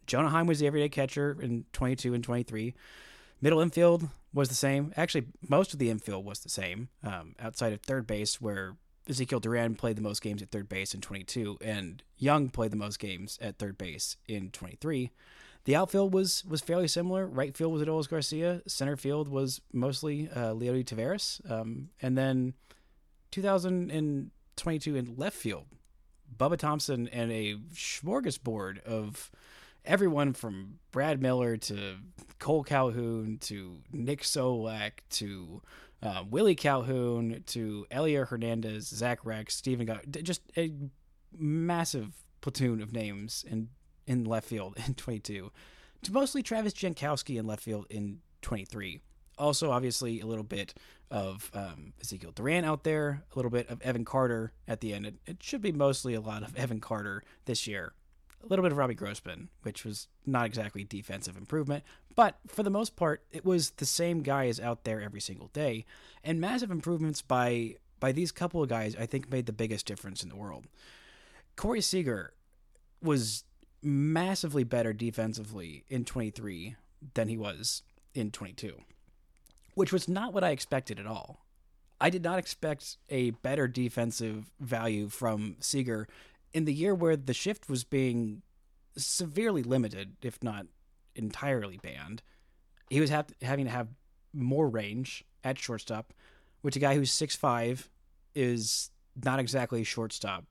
Jonah 0.06 0.30
Heim 0.30 0.46
was 0.46 0.58
the 0.58 0.66
everyday 0.66 0.88
catcher 0.88 1.36
in 1.40 1.64
22 1.72 2.14
and 2.14 2.24
23. 2.24 2.74
Middle 3.40 3.60
infield 3.60 4.08
was 4.32 4.48
the 4.48 4.54
same. 4.54 4.92
Actually, 4.96 5.26
most 5.48 5.72
of 5.72 5.78
the 5.78 5.90
infield 5.90 6.24
was 6.24 6.40
the 6.40 6.48
same, 6.48 6.88
um, 7.02 7.34
outside 7.38 7.72
of 7.72 7.80
third 7.80 8.06
base, 8.06 8.40
where 8.40 8.76
Ezekiel 9.08 9.40
Duran 9.40 9.74
played 9.74 9.96
the 9.96 10.02
most 10.02 10.22
games 10.22 10.42
at 10.42 10.50
third 10.50 10.68
base 10.68 10.94
in 10.94 11.00
22, 11.00 11.58
and 11.60 12.02
Jung 12.16 12.48
played 12.48 12.72
the 12.72 12.76
most 12.76 12.98
games 12.98 13.38
at 13.40 13.58
third 13.58 13.76
base 13.76 14.16
in 14.26 14.50
23. 14.50 15.10
The 15.64 15.76
outfield 15.76 16.12
was 16.12 16.44
was 16.44 16.61
fairly 16.61 16.88
similar. 16.88 17.26
Right 17.26 17.56
field 17.56 17.73
was 17.73 17.83
Adolis 17.83 18.09
Garcia. 18.09 18.62
Center 18.66 18.97
field 18.97 19.28
was 19.28 19.61
mostly 19.73 20.28
uh, 20.28 20.52
Leody 20.52 20.85
Taveras. 20.85 21.40
Um, 21.50 21.88
and 22.02 22.18
then 22.18 22.54
2022 23.30 24.97
in 24.97 25.16
left 25.16 25.37
field, 25.37 25.64
Bubba 26.37 26.59
Thompson 26.59 27.09
and 27.09 27.33
a 27.33 27.56
smorgasbord 27.73 28.83
of 28.85 29.30
everyone 29.87 30.35
from 30.35 30.80
Brad 30.92 31.21
Miller 31.23 31.56
to 31.56 31.97
Cole 32.38 32.62
Calhoun 32.62 33.38
to 33.42 33.78
Nick 33.90 34.23
Solak 34.23 34.92
to 35.11 35.62
uh, 36.02 36.25
Willie 36.28 36.54
Calhoun 36.54 37.42
to 37.47 37.87
Elier 37.90 38.26
Hernandez, 38.26 38.88
Zach 38.88 39.25
Reks, 39.25 39.56
Stephen 39.56 39.87
Got 39.87 40.11
just 40.11 40.42
a 40.59 40.73
massive 41.37 42.12
platoon 42.42 42.83
of 42.83 42.92
names 42.92 43.44
in 43.49 43.68
in 44.06 44.25
left 44.25 44.49
field 44.49 44.76
in 44.87 44.94
22 44.94 45.50
to 46.02 46.12
mostly 46.12 46.42
Travis 46.42 46.75
Jankowski 46.75 47.38
in 47.38 47.46
left 47.46 47.62
field 47.62 47.87
in 47.90 48.20
23. 48.42 49.00
Also, 49.37 49.70
obviously, 49.70 50.20
a 50.20 50.26
little 50.26 50.44
bit 50.44 50.75
of 51.11 51.50
um, 51.54 51.92
Ezekiel 52.00 52.30
Duran 52.32 52.64
out 52.64 52.84
there, 52.84 53.25
a 53.32 53.37
little 53.37 53.50
bit 53.50 53.68
of 53.68 53.82
Evan 53.82 54.04
Carter 54.04 54.52
at 54.68 54.80
the 54.80 54.94
end. 54.94 55.06
It, 55.06 55.14
it 55.26 55.42
should 55.42 55.61
be 55.61 55.73
mostly 55.73 56.14
a 56.14 56.20
lot 56.20 56.42
of 56.42 56.54
Evan 56.56 56.80
Carter 56.80 57.25
this 57.46 57.66
year 57.66 57.94
a 58.44 58.49
little 58.49 58.62
bit 58.62 58.73
of 58.73 58.78
Robbie 58.78 58.94
Grossman, 58.94 59.49
which 59.62 59.84
was 59.84 60.08
not 60.26 60.46
exactly 60.46 60.84
defensive 60.84 61.37
improvement, 61.37 61.82
but 62.14 62.38
for 62.46 62.62
the 62.62 62.70
most 62.70 62.96
part, 62.96 63.25
it 63.32 63.44
was 63.44 63.70
the 63.70 63.87
same 63.87 64.23
guys 64.23 64.61
out 64.61 64.84
there 64.84 65.00
every 65.00 65.20
single 65.20 65.49
day, 65.49 65.84
and 66.23 66.40
massive 66.40 66.70
improvements 66.70 67.23
by 67.23 67.76
by 68.00 68.12
these 68.12 68.32
couple 68.32 68.62
of 68.62 68.68
guys. 68.68 68.94
I 68.96 69.06
think 69.06 69.30
made 69.30 69.46
the 69.46 69.52
biggest 69.52 69.87
difference 69.87 70.23
in 70.23 70.28
the 70.28 70.37
world. 70.37 70.66
Corey 71.56 71.80
Seager 71.80 72.34
was 73.02 73.44
massively 73.85 74.64
better 74.64 74.93
defensively 74.93 75.85
in 75.88 76.05
23 76.05 76.76
than 77.14 77.29
he 77.29 77.37
was 77.37 77.83
in 78.14 78.31
22, 78.31 78.75
which 79.75 79.93
was 79.93 80.09
not 80.09 80.33
what 80.33 80.45
I 80.45 80.50
expected 80.50 80.99
at 80.99 81.07
all. 81.07 81.45
I 82.00 82.11
did 82.11 82.25
not 82.25 82.38
expect 82.38 82.97
a 83.09 83.31
better 83.31 83.69
defensive 83.69 84.50
value 84.61 85.09
from 85.09 85.57
Seager 85.61 86.09
in 86.53 86.64
the 86.64 86.73
year 86.73 86.95
where 86.95 87.17
the 87.17 87.35
shift 87.35 87.69
was 87.69 87.85
being 87.85 88.43
severely 88.97 89.62
limited, 89.62 90.17
if 90.23 90.43
not 90.43 90.67
entirely 91.14 91.79
banned, 91.83 92.23
he 92.91 93.00
was 93.00 93.11
have, 93.11 93.26
having 93.43 93.64
to 93.64 93.71
have 93.71 93.88
more 94.33 94.69
range 94.69 95.25
at 95.43 95.59
shortstop, 95.59 96.12
which 96.62 96.76
a 96.76 96.81
guy 96.81 96.95
who's 96.95 97.11
six 97.11 97.37
five 97.37 97.88
is 98.35 98.91
not 99.25 99.38
exactly 99.38 99.85
shortstop, 99.85 100.45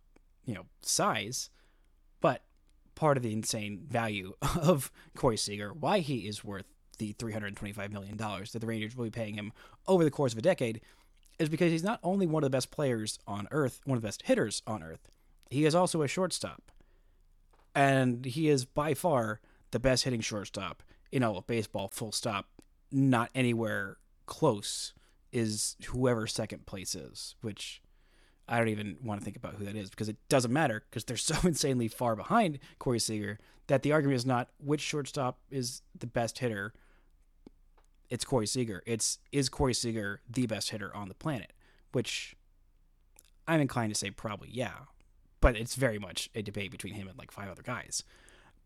you 0.46 0.54
know, 0.54 0.66
size, 0.82 1.50
but 2.22 2.44
part 3.04 3.18
of 3.18 3.24
the 3.24 3.34
insane 3.34 3.82
value 3.86 4.32
of 4.62 4.90
Corey 5.14 5.36
Seager, 5.36 5.74
why 5.74 6.00
he 6.00 6.20
is 6.20 6.42
worth 6.42 6.64
the 7.00 7.12
$325 7.16 7.92
million 7.92 8.16
that 8.16 8.60
the 8.62 8.66
Rangers 8.66 8.96
will 8.96 9.04
be 9.04 9.12
paying 9.12 9.34
him 9.34 9.52
over 9.90 10.06
the 10.06 10.10
course 10.10 10.32
of 10.32 10.40
a 10.40 10.42
decade, 10.42 10.80
is 11.38 11.50
because 11.50 11.70
he's 11.70 11.84
not 11.84 12.00
only 12.02 12.26
one 12.26 12.46
of 12.46 12.50
the 12.50 12.56
best 12.56 12.72
players 12.72 13.20
on 13.28 13.50
earth, 13.52 13.82
one 13.84 13.98
of 13.98 14.02
the 14.02 14.08
best 14.08 14.22
hitters 14.22 14.62
on 14.66 14.82
earth, 14.82 15.10
he 15.50 15.66
is 15.66 15.76
also 15.76 16.02
a 16.02 16.08
shortstop. 16.08 16.72
And 17.76 18.24
he 18.24 18.48
is 18.48 18.64
by 18.64 18.94
far 18.94 19.42
the 19.72 19.80
best 19.80 20.06
hitting 20.06 20.22
shortstop 20.22 20.82
in 21.12 21.24
all 21.24 21.38
of 21.38 21.46
baseball, 21.46 21.90
full 21.92 22.14
stop. 22.14 22.48
Not 22.90 23.32
anywhere 23.36 23.98
close 24.28 24.94
is 25.34 25.76
whoever 25.88 26.26
second 26.26 26.66
place 26.66 26.96
is, 26.96 27.36
which 27.42 27.82
I 28.48 28.58
don't 28.58 28.70
even 28.70 28.98
want 29.02 29.22
to 29.22 29.24
think 29.24 29.38
about 29.38 29.56
who 29.56 29.66
that 29.66 29.76
is 29.76 29.90
because 29.90 30.10
it 30.10 30.18
doesn't 30.30 30.52
matter 30.52 30.84
because 30.90 31.06
they're 31.06 31.18
so 31.18 31.36
insanely 31.48 31.88
far 31.88 32.16
behind 32.16 32.60
Corey 32.80 33.00
Seager 33.00 33.40
that 33.68 33.84
the 33.84 33.92
argument 33.92 34.18
is 34.18 34.26
not 34.26 34.50
which 34.58 34.82
shortstop 34.82 35.40
is 35.50 35.82
the 35.98 36.08
best 36.08 36.40
hitter. 36.40 36.74
It's 38.10 38.26
Corey 38.26 38.48
Seager. 38.48 38.84
It's 38.86 39.20
is 39.32 39.50
Corey 39.50 39.74
Seager 39.74 40.22
the 40.30 40.46
best 40.46 40.72
hitter 40.72 40.96
on 40.96 41.08
the 41.08 41.16
planet? 41.16 41.54
Which 41.94 42.36
I'm 43.48 43.62
inclined 43.62 43.94
to 43.94 44.00
say 44.00 44.10
probably 44.10 44.50
yeah 44.52 44.74
but 45.44 45.58
it's 45.58 45.76
very 45.76 46.00
much 46.00 46.30
a 46.34 46.42
debate 46.42 46.72
between 46.72 46.94
him 46.94 47.06
and 47.06 47.18
like 47.18 47.30
five 47.30 47.50
other 47.50 47.62
guys. 47.62 48.06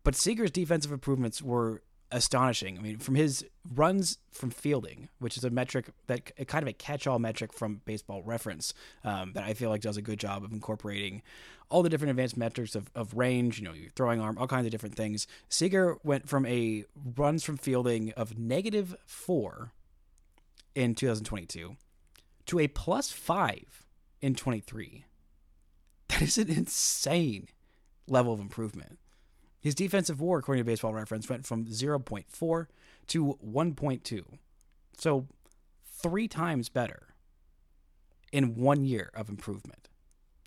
But 0.04 0.14
Seager's 0.14 0.52
defensive 0.52 0.92
improvements 0.92 1.42
were 1.42 1.82
astonishing. 2.10 2.78
I 2.78 2.80
mean, 2.80 2.98
from 2.98 3.14
his 3.14 3.44
runs 3.74 4.18
from 4.32 4.50
fielding, 4.50 5.08
which 5.18 5.36
is 5.36 5.44
a 5.44 5.50
metric 5.50 5.86
that 6.06 6.46
kind 6.46 6.62
of 6.62 6.68
a 6.68 6.72
catch-all 6.72 7.18
metric 7.18 7.52
from 7.52 7.82
Baseball 7.84 8.22
Reference 8.22 8.72
um, 9.04 9.32
that 9.34 9.44
I 9.44 9.54
feel 9.54 9.70
like 9.70 9.82
does 9.82 9.96
a 9.96 10.02
good 10.02 10.18
job 10.18 10.44
of 10.44 10.52
incorporating 10.52 11.22
all 11.70 11.82
the 11.82 11.88
different 11.88 12.10
advanced 12.10 12.36
metrics 12.36 12.74
of, 12.74 12.90
of 12.94 13.14
range, 13.14 13.58
you 13.58 13.64
know, 13.64 13.74
your 13.74 13.90
throwing 13.90 14.20
arm, 14.20 14.38
all 14.38 14.46
kinds 14.46 14.64
of 14.64 14.72
different 14.72 14.94
things. 14.94 15.26
Seager 15.48 15.98
went 16.02 16.28
from 16.28 16.46
a 16.46 16.84
runs 17.16 17.44
from 17.44 17.56
fielding 17.56 18.12
of 18.12 18.38
negative 18.38 18.96
four 19.04 19.72
in 20.74 20.94
2022 20.94 21.76
to 22.46 22.58
a 22.58 22.68
plus 22.68 23.10
five 23.10 23.84
in 24.20 24.34
23. 24.34 25.04
That 26.08 26.22
is 26.22 26.38
an 26.38 26.48
insane 26.48 27.48
level 28.06 28.32
of 28.32 28.40
improvement. 28.40 28.98
His 29.60 29.74
defensive 29.74 30.20
war, 30.20 30.38
according 30.38 30.62
to 30.62 30.70
Baseball 30.70 30.94
Reference, 30.94 31.28
went 31.28 31.46
from 31.46 31.66
0.4 31.66 32.66
to 33.08 33.38
1.2. 33.44 34.24
So 34.96 35.26
three 35.84 36.28
times 36.28 36.68
better 36.68 37.14
in 38.32 38.54
one 38.54 38.84
year 38.84 39.10
of 39.14 39.28
improvement. 39.28 39.88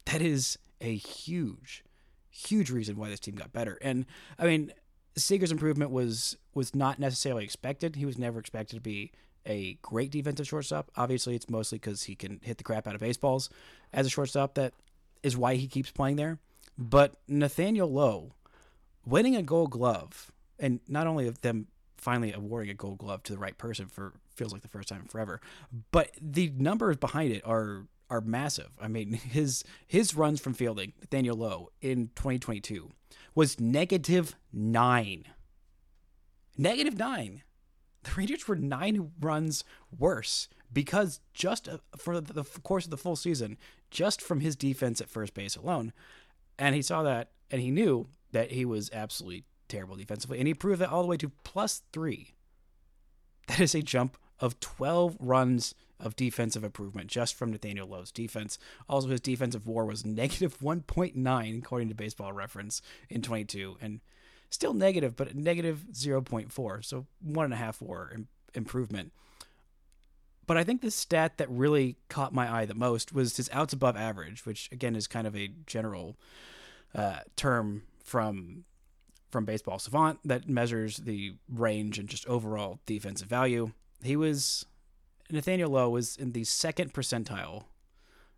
That 0.05 0.21
is 0.21 0.57
a 0.79 0.95
huge, 0.95 1.83
huge 2.29 2.69
reason 2.69 2.95
why 2.95 3.09
this 3.09 3.19
team 3.19 3.35
got 3.35 3.53
better. 3.53 3.77
And 3.81 4.05
I 4.39 4.45
mean, 4.45 4.73
Seager's 5.15 5.51
improvement 5.51 5.91
was 5.91 6.37
was 6.53 6.73
not 6.73 6.99
necessarily 6.99 7.43
expected. 7.43 7.95
He 7.95 8.05
was 8.05 8.17
never 8.17 8.39
expected 8.39 8.75
to 8.75 8.81
be 8.81 9.11
a 9.45 9.77
great 9.81 10.11
defensive 10.11 10.47
shortstop. 10.47 10.91
Obviously, 10.95 11.35
it's 11.35 11.49
mostly 11.49 11.77
because 11.77 12.03
he 12.03 12.15
can 12.15 12.39
hit 12.43 12.57
the 12.57 12.63
crap 12.63 12.87
out 12.87 12.95
of 12.95 13.01
baseballs 13.01 13.49
as 13.93 14.05
a 14.05 14.09
shortstop. 14.09 14.55
That 14.55 14.73
is 15.23 15.35
why 15.35 15.55
he 15.55 15.67
keeps 15.67 15.91
playing 15.91 16.15
there. 16.15 16.39
But 16.77 17.15
Nathaniel 17.27 17.91
Lowe 17.91 18.33
winning 19.05 19.35
a 19.35 19.41
gold 19.41 19.71
glove, 19.71 20.31
and 20.59 20.79
not 20.87 21.07
only 21.07 21.27
of 21.27 21.41
them 21.41 21.67
finally 21.97 22.33
awarding 22.33 22.71
a 22.71 22.73
gold 22.73 22.97
glove 22.97 23.21
to 23.23 23.33
the 23.33 23.39
right 23.39 23.57
person 23.57 23.87
for 23.87 24.13
feels 24.35 24.51
like 24.51 24.61
the 24.61 24.67
first 24.67 24.89
time 24.89 25.05
forever, 25.05 25.39
but 25.91 26.11
the 26.19 26.51
numbers 26.57 26.97
behind 26.97 27.31
it 27.31 27.41
are 27.45 27.85
are 28.09 28.21
massive. 28.21 28.69
I 28.79 28.87
mean, 28.87 29.13
his 29.13 29.63
his 29.87 30.15
runs 30.15 30.41
from 30.41 30.53
fielding, 30.53 30.93
Nathaniel 30.99 31.37
Lowe 31.37 31.69
in 31.81 32.09
2022 32.15 32.91
was 33.33 33.59
negative 33.59 34.35
nine. 34.51 35.25
Negative 36.57 36.97
nine. 36.97 37.43
The 38.03 38.11
Rangers 38.15 38.47
were 38.47 38.55
nine 38.55 39.11
runs 39.19 39.63
worse 39.97 40.47
because 40.73 41.19
just 41.33 41.67
uh, 41.67 41.77
for 41.95 42.19
the 42.19 42.43
course 42.43 42.85
of 42.85 42.91
the 42.91 42.97
full 42.97 43.15
season, 43.15 43.57
just 43.89 44.21
from 44.21 44.39
his 44.39 44.55
defense 44.55 44.99
at 45.01 45.09
first 45.09 45.33
base 45.33 45.55
alone, 45.55 45.93
and 46.57 46.75
he 46.75 46.81
saw 46.81 47.03
that 47.03 47.31
and 47.51 47.61
he 47.61 47.71
knew 47.71 48.07
that 48.31 48.51
he 48.51 48.65
was 48.65 48.89
absolutely 48.93 49.43
terrible 49.67 49.95
defensively, 49.95 50.39
and 50.39 50.47
he 50.47 50.53
proved 50.53 50.81
that 50.81 50.89
all 50.89 51.01
the 51.01 51.07
way 51.07 51.17
to 51.17 51.31
plus 51.43 51.81
three. 51.93 52.33
That 53.47 53.59
is 53.59 53.75
a 53.75 53.81
jump 53.81 54.17
of 54.39 54.59
12 54.59 55.17
runs 55.19 55.75
of 55.99 56.15
defensive 56.15 56.63
improvement 56.63 57.07
just 57.07 57.35
from 57.35 57.51
Nathaniel 57.51 57.87
Lowe's 57.87 58.11
defense. 58.11 58.57
Also, 58.89 59.07
his 59.09 59.21
defensive 59.21 59.67
war 59.67 59.85
was 59.85 60.05
negative 60.05 60.59
1.9, 60.61 61.57
according 61.59 61.89
to 61.89 61.95
baseball 61.95 62.33
reference, 62.33 62.81
in 63.09 63.21
22, 63.21 63.77
and 63.81 64.01
still 64.49 64.73
negative, 64.73 65.15
but 65.15 65.35
negative 65.35 65.85
0.4, 65.93 66.83
so 66.83 67.05
one 67.21 67.45
and 67.45 67.53
a 67.53 67.57
half 67.57 67.81
war 67.81 68.11
improvement. 68.53 69.13
But 70.47 70.57
I 70.57 70.63
think 70.63 70.81
the 70.81 70.91
stat 70.91 71.37
that 71.37 71.49
really 71.49 71.97
caught 72.09 72.33
my 72.33 72.51
eye 72.51 72.65
the 72.65 72.75
most 72.75 73.13
was 73.13 73.37
his 73.37 73.49
outs 73.53 73.73
above 73.73 73.95
average, 73.95 74.45
which 74.45 74.69
again 74.71 74.95
is 74.95 75.07
kind 75.07 75.27
of 75.27 75.35
a 75.35 75.51
general 75.65 76.17
uh, 76.93 77.19
term 77.37 77.83
from 78.11 78.65
from 79.29 79.45
Baseball 79.45 79.79
Savant 79.79 80.19
that 80.25 80.49
measures 80.49 80.97
the 80.97 81.35
range 81.47 81.97
and 81.97 82.09
just 82.09 82.27
overall 82.27 82.81
defensive 82.85 83.29
value. 83.29 83.71
He 84.03 84.17
was 84.17 84.65
Nathaniel 85.29 85.71
Lowe 85.71 85.89
was 85.89 86.17
in 86.17 86.33
the 86.33 86.43
second 86.43 86.93
percentile 86.93 87.63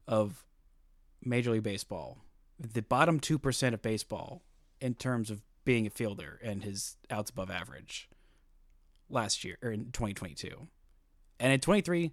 of 0.07 0.45
Major 1.23 1.49
League 1.51 1.63
Baseball, 1.63 2.19
the 2.59 2.83
bottom 2.83 3.19
two 3.19 3.39
percent 3.39 3.73
of 3.73 3.81
baseball 3.81 4.43
in 4.79 4.93
terms 4.93 5.31
of 5.31 5.41
being 5.65 5.87
a 5.87 5.89
fielder 5.89 6.39
and 6.43 6.63
his 6.63 6.97
outs 7.09 7.31
above 7.31 7.49
average 7.49 8.07
last 9.09 9.43
year 9.43 9.57
or 9.63 9.71
in 9.71 9.85
2022. 9.85 10.67
And 11.39 11.51
in 11.51 11.59
23, 11.59 12.11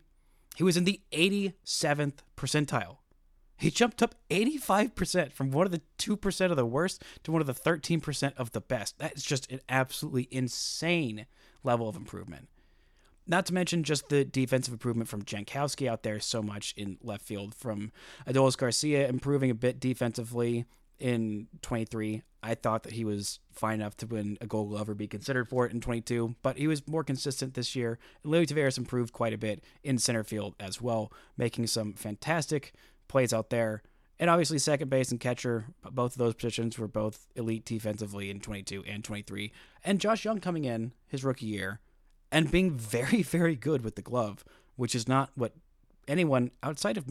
he 0.57 0.63
was 0.65 0.77
in 0.79 0.85
the 0.85 1.01
87th 1.13 2.21
percentile 2.37 2.99
he 3.61 3.71
jumped 3.71 4.03
up 4.03 4.15
85% 4.31 5.33
from 5.33 5.51
one 5.51 5.67
of 5.67 5.73
the 5.73 5.83
2% 5.99 6.51
of 6.51 6.57
the 6.57 6.67
worst 6.67 7.03
to 7.25 7.33
one 7.33 7.41
of 7.41 7.47
the 7.47 7.55
13% 7.55 8.33
of 8.37 8.53
the 8.53 8.61
best. 8.61 8.99
That's 8.99 9.23
just 9.23 9.51
an 9.53 9.61
absolutely 9.69 10.29
insane 10.31 11.27
level 11.63 11.89
of 11.89 11.97
improvement. 11.97 12.49
Not 13.27 13.47
to 13.47 13.55
mention 13.55 13.85
just 13.85 14.09
the 14.09 14.25
defensive 14.25 14.73
improvement 14.73 15.09
from 15.09 15.23
Jankowski 15.23 15.87
out 15.87 16.03
there 16.03 16.19
so 16.21 16.43
much 16.43 16.75
in 16.77 16.99
left 17.03 17.25
field, 17.25 17.55
from 17.55 17.93
Adolis 18.27 18.57
Garcia 18.57 19.09
improving 19.09 19.51
a 19.51 19.55
bit 19.55 19.79
defensively 19.79 20.65
in 20.99 21.49
23. 21.63 22.23
I 22.43 22.55
thought 22.55 22.85
that 22.85 22.95
he 22.95 23.05
was 23.05 23.39
fine 23.53 23.81
enough 23.81 23.97
to 23.99 24.07
win 24.07 24.39
a 24.41 24.47
gold 24.47 24.71
glove 24.71 24.89
or 24.89 24.95
be 24.95 25.07
considered 25.07 25.49
for 25.49 25.67
it 25.67 25.73
in 25.73 25.81
22, 25.81 26.37
but 26.43 26.57
he 26.57 26.67
was 26.67 26.87
more 26.89 27.05
consistent 27.05 27.55
this 27.55 27.77
year. 27.77 27.99
Leody 28.25 28.47
Taveras 28.47 28.79
improved 28.79 29.13
quite 29.13 29.35
a 29.35 29.39
bit 29.39 29.63
in 29.83 29.99
center 29.99 30.25
field 30.25 30.55
as 30.59 30.81
well, 30.81 31.13
making 31.37 31.67
some 31.67 31.93
fantastic 31.93 32.73
plays 33.11 33.35
out 33.35 33.51
there. 33.51 33.83
And 34.19 34.31
obviously, 34.31 34.59
second 34.59 34.89
base 34.89 35.11
and 35.11 35.19
catcher, 35.19 35.67
both 35.91 36.13
of 36.13 36.19
those 36.19 36.35
positions 36.35 36.79
were 36.79 36.89
both 36.89 37.27
elite 37.35 37.65
defensively 37.65 38.31
in 38.31 38.41
22 38.41 38.85
and 38.87 39.03
23. 39.03 39.53
And 39.85 40.01
Josh 40.01 40.25
Jung 40.25 40.41
coming 40.41 40.65
in 40.65 40.93
his 41.09 41.25
rookie 41.25 41.47
year 41.47 41.81
and 42.31 42.51
being 42.51 42.71
very, 42.77 43.23
very 43.23 43.57
good 43.57 43.83
with 43.83 43.97
the 43.97 44.03
glove, 44.03 44.45
which 44.77 44.95
is 44.95 45.09
not 45.09 45.31
what 45.35 45.55
anyone 46.07 46.51
outside 46.63 46.97
of 46.97 47.05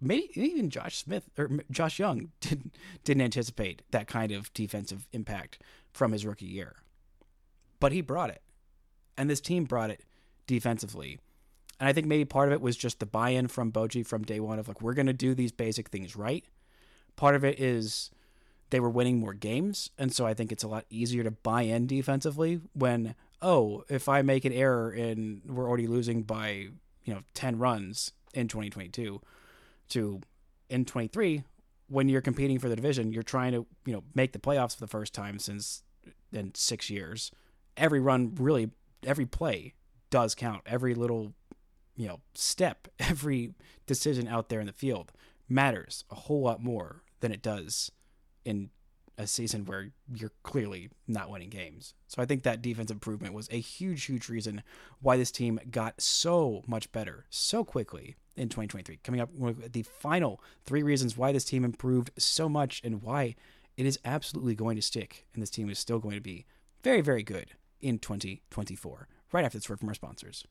maybe 0.00 0.28
even 0.34 0.70
Josh 0.70 0.96
Smith 0.96 1.28
or 1.36 1.50
Josh 1.70 1.98
Jung 1.98 2.30
didn't 2.40 2.74
didn't 3.04 3.22
anticipate 3.22 3.82
that 3.90 4.06
kind 4.06 4.32
of 4.32 4.52
defensive 4.54 5.06
impact 5.12 5.60
from 5.92 6.12
his 6.12 6.24
rookie 6.24 6.46
year. 6.46 6.76
But 7.80 7.92
he 7.92 8.00
brought 8.00 8.30
it. 8.30 8.42
And 9.18 9.28
this 9.28 9.40
team 9.40 9.64
brought 9.64 9.90
it 9.90 10.02
defensively. 10.46 11.18
And 11.78 11.88
I 11.88 11.92
think 11.92 12.06
maybe 12.06 12.24
part 12.24 12.48
of 12.48 12.52
it 12.52 12.60
was 12.60 12.76
just 12.76 13.00
the 13.00 13.06
buy 13.06 13.30
in 13.30 13.48
from 13.48 13.70
Bochy 13.70 14.06
from 14.06 14.22
day 14.22 14.40
one 14.40 14.58
of 14.58 14.68
like, 14.68 14.80
we're 14.80 14.94
going 14.94 15.06
to 15.06 15.12
do 15.12 15.34
these 15.34 15.52
basic 15.52 15.88
things 15.88 16.16
right. 16.16 16.44
Part 17.16 17.34
of 17.34 17.44
it 17.44 17.60
is 17.60 18.10
they 18.70 18.80
were 18.80 18.90
winning 18.90 19.20
more 19.20 19.34
games. 19.34 19.90
And 19.98 20.12
so 20.12 20.26
I 20.26 20.34
think 20.34 20.52
it's 20.52 20.64
a 20.64 20.68
lot 20.68 20.86
easier 20.90 21.22
to 21.24 21.30
buy 21.30 21.62
in 21.62 21.86
defensively 21.86 22.60
when, 22.72 23.14
oh, 23.42 23.84
if 23.88 24.08
I 24.08 24.22
make 24.22 24.44
an 24.44 24.52
error 24.52 24.90
and 24.90 25.42
we're 25.46 25.68
already 25.68 25.86
losing 25.86 26.22
by, 26.22 26.68
you 27.04 27.14
know, 27.14 27.20
10 27.34 27.58
runs 27.58 28.12
in 28.34 28.48
2022 28.48 29.20
to 29.90 30.20
in 30.68 30.84
23, 30.84 31.44
when 31.88 32.08
you're 32.08 32.20
competing 32.20 32.58
for 32.58 32.68
the 32.68 32.76
division, 32.76 33.12
you're 33.12 33.22
trying 33.22 33.52
to, 33.52 33.66
you 33.84 33.92
know, 33.92 34.02
make 34.14 34.32
the 34.32 34.38
playoffs 34.38 34.74
for 34.74 34.80
the 34.80 34.88
first 34.88 35.14
time 35.14 35.38
since 35.38 35.82
in 36.32 36.52
six 36.54 36.90
years. 36.90 37.30
Every 37.76 38.00
run 38.00 38.34
really, 38.34 38.70
every 39.04 39.26
play 39.26 39.74
does 40.10 40.34
count. 40.34 40.62
Every 40.66 40.94
little 40.94 41.34
you 41.96 42.06
know 42.06 42.20
step, 42.34 42.88
every 42.98 43.54
decision 43.86 44.28
out 44.28 44.48
there 44.48 44.60
in 44.60 44.66
the 44.66 44.72
field 44.72 45.12
matters 45.48 46.04
a 46.10 46.14
whole 46.14 46.42
lot 46.42 46.62
more 46.62 47.02
than 47.20 47.32
it 47.32 47.42
does 47.42 47.90
in 48.44 48.70
a 49.18 49.26
season 49.26 49.64
where 49.64 49.90
you're 50.14 50.32
clearly 50.42 50.90
not 51.06 51.30
winning 51.30 51.48
games. 51.48 51.94
So 52.06 52.20
I 52.20 52.26
think 52.26 52.42
that 52.42 52.60
defense 52.60 52.90
improvement 52.90 53.32
was 53.32 53.48
a 53.50 53.60
huge, 53.60 54.04
huge 54.04 54.28
reason 54.28 54.62
why 55.00 55.16
this 55.16 55.30
team 55.30 55.58
got 55.70 56.00
so 56.00 56.62
much 56.66 56.92
better 56.92 57.24
so 57.30 57.64
quickly 57.64 58.16
in 58.36 58.48
2023. 58.48 58.98
Coming 59.02 59.20
up 59.20 59.32
with 59.34 59.72
the 59.72 59.82
final 59.82 60.42
three 60.64 60.82
reasons 60.82 61.16
why 61.16 61.32
this 61.32 61.44
team 61.44 61.64
improved 61.64 62.10
so 62.18 62.48
much 62.48 62.82
and 62.84 63.02
why 63.02 63.34
it 63.76 63.86
is 63.86 63.98
absolutely 64.04 64.54
going 64.54 64.76
to 64.76 64.82
stick 64.82 65.26
and 65.32 65.42
this 65.42 65.50
team 65.50 65.70
is 65.70 65.78
still 65.78 65.98
going 65.98 66.14
to 66.14 66.20
be 66.20 66.44
very, 66.82 67.00
very 67.00 67.22
good 67.22 67.52
in 67.80 67.98
2024. 67.98 69.08
Right 69.32 69.44
after 69.44 69.58
this 69.58 69.68
word 69.68 69.80
from 69.80 69.88
our 69.88 69.94
sponsors. 69.94 70.44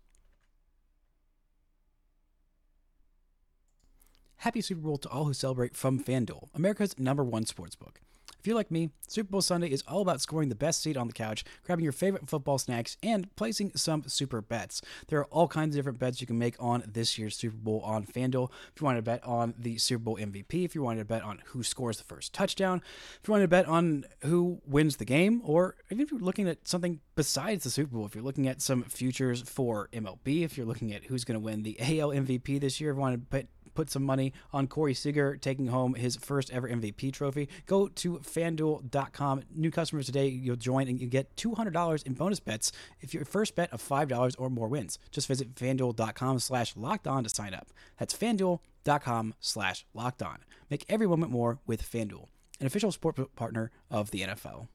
Happy 4.37 4.61
Super 4.61 4.81
Bowl 4.81 4.97
to 4.97 5.09
all 5.09 5.25
who 5.25 5.33
celebrate 5.33 5.75
from 5.75 5.99
FanDuel, 5.99 6.49
America's 6.53 6.97
number 6.99 7.23
one 7.23 7.45
sportsbook. 7.45 7.97
If 8.45 8.47
you're 8.47 8.55
like 8.55 8.69
me, 8.69 8.91
Super 9.07 9.31
Bowl 9.31 9.41
Sunday 9.41 9.69
is 9.69 9.83
all 9.87 10.01
about 10.01 10.21
scoring 10.21 10.49
the 10.49 10.55
best 10.55 10.83
seat 10.83 10.97
on 10.97 11.07
the 11.07 11.13
couch, 11.13 11.43
grabbing 11.63 11.81
your 11.81 11.91
favorite 11.91 12.29
football 12.29 12.59
snacks, 12.59 12.95
and 13.01 13.35
placing 13.35 13.71
some 13.75 14.03
super 14.05 14.39
bets. 14.39 14.83
There 15.07 15.17
are 15.17 15.25
all 15.25 15.47
kinds 15.47 15.75
of 15.75 15.79
different 15.79 15.97
bets 15.97 16.21
you 16.21 16.27
can 16.27 16.37
make 16.37 16.55
on 16.59 16.83
this 16.85 17.17
year's 17.17 17.35
Super 17.35 17.57
Bowl 17.57 17.81
on 17.83 18.05
FanDuel. 18.05 18.51
If 18.71 18.81
you 18.81 18.85
wanted 18.85 18.99
to 18.99 19.01
bet 19.01 19.23
on 19.23 19.55
the 19.57 19.79
Super 19.79 20.03
Bowl 20.03 20.17
MVP, 20.17 20.63
if 20.63 20.75
you 20.75 20.83
wanted 20.83 20.99
to 20.99 21.05
bet 21.05 21.23
on 21.23 21.41
who 21.45 21.63
scores 21.63 21.97
the 21.97 22.03
first 22.03 22.33
touchdown, 22.33 22.83
if 23.19 23.27
you 23.27 23.31
wanted 23.31 23.45
to 23.45 23.47
bet 23.47 23.65
on 23.65 24.05
who 24.21 24.61
wins 24.67 24.97
the 24.97 25.05
game, 25.05 25.41
or 25.43 25.77
even 25.89 26.03
if 26.03 26.11
you're 26.11 26.19
looking 26.19 26.47
at 26.47 26.67
something 26.67 26.99
besides 27.15 27.63
the 27.63 27.71
Super 27.71 27.95
Bowl, 27.95 28.05
if 28.05 28.13
you're 28.13 28.23
looking 28.23 28.47
at 28.47 28.61
some 28.61 28.83
futures 28.83 29.41
for 29.41 29.89
MLB, 29.91 30.43
if 30.43 30.55
you're 30.55 30.67
looking 30.67 30.93
at 30.93 31.05
who's 31.05 31.25
going 31.25 31.33
to 31.33 31.43
win 31.43 31.63
the 31.63 31.79
AL 31.79 32.09
MVP 32.09 32.59
this 32.61 32.79
year, 32.79 32.91
if 32.91 32.95
you 32.95 33.01
want 33.01 33.15
to 33.15 33.17
bet 33.17 33.47
put 33.75 33.91
some 33.91 34.03
money 34.03 34.33
on 34.51 34.67
Corey 34.67 34.93
Seager 34.93 35.37
taking 35.37 35.67
home 35.67 35.93
his 35.93 36.15
first 36.15 36.51
ever 36.51 36.67
MVP 36.67 37.13
trophy, 37.13 37.49
go 37.65 37.87
to 37.89 38.19
fanduel.com. 38.19 39.43
New 39.53 39.69
customers 39.71 40.07
today, 40.07 40.27
you'll 40.27 40.55
join 40.55 40.87
and 40.87 40.99
you 40.99 41.07
get 41.07 41.35
$200 41.35 42.05
in 42.05 42.13
bonus 42.13 42.39
bets 42.39 42.71
if 43.01 43.13
your 43.13 43.25
first 43.25 43.55
bet 43.55 43.71
of 43.71 43.81
$5 43.87 44.35
or 44.39 44.49
more 44.49 44.67
wins. 44.67 44.97
Just 45.11 45.27
visit 45.27 45.53
fanduel.com 45.55 46.39
slash 46.39 46.75
locked 46.75 47.07
on 47.07 47.23
to 47.23 47.29
sign 47.29 47.53
up. 47.53 47.67
That's 47.99 48.15
fanduel.com 48.15 49.35
slash 49.39 49.85
locked 49.93 50.23
on. 50.23 50.39
Make 50.69 50.85
every 50.89 51.07
moment 51.07 51.31
more 51.31 51.59
with 51.67 51.83
Fanduel, 51.83 52.27
an 52.59 52.67
official 52.67 52.91
sport 52.91 53.35
partner 53.35 53.71
of 53.91 54.11
the 54.11 54.21
NFL. 54.21 54.67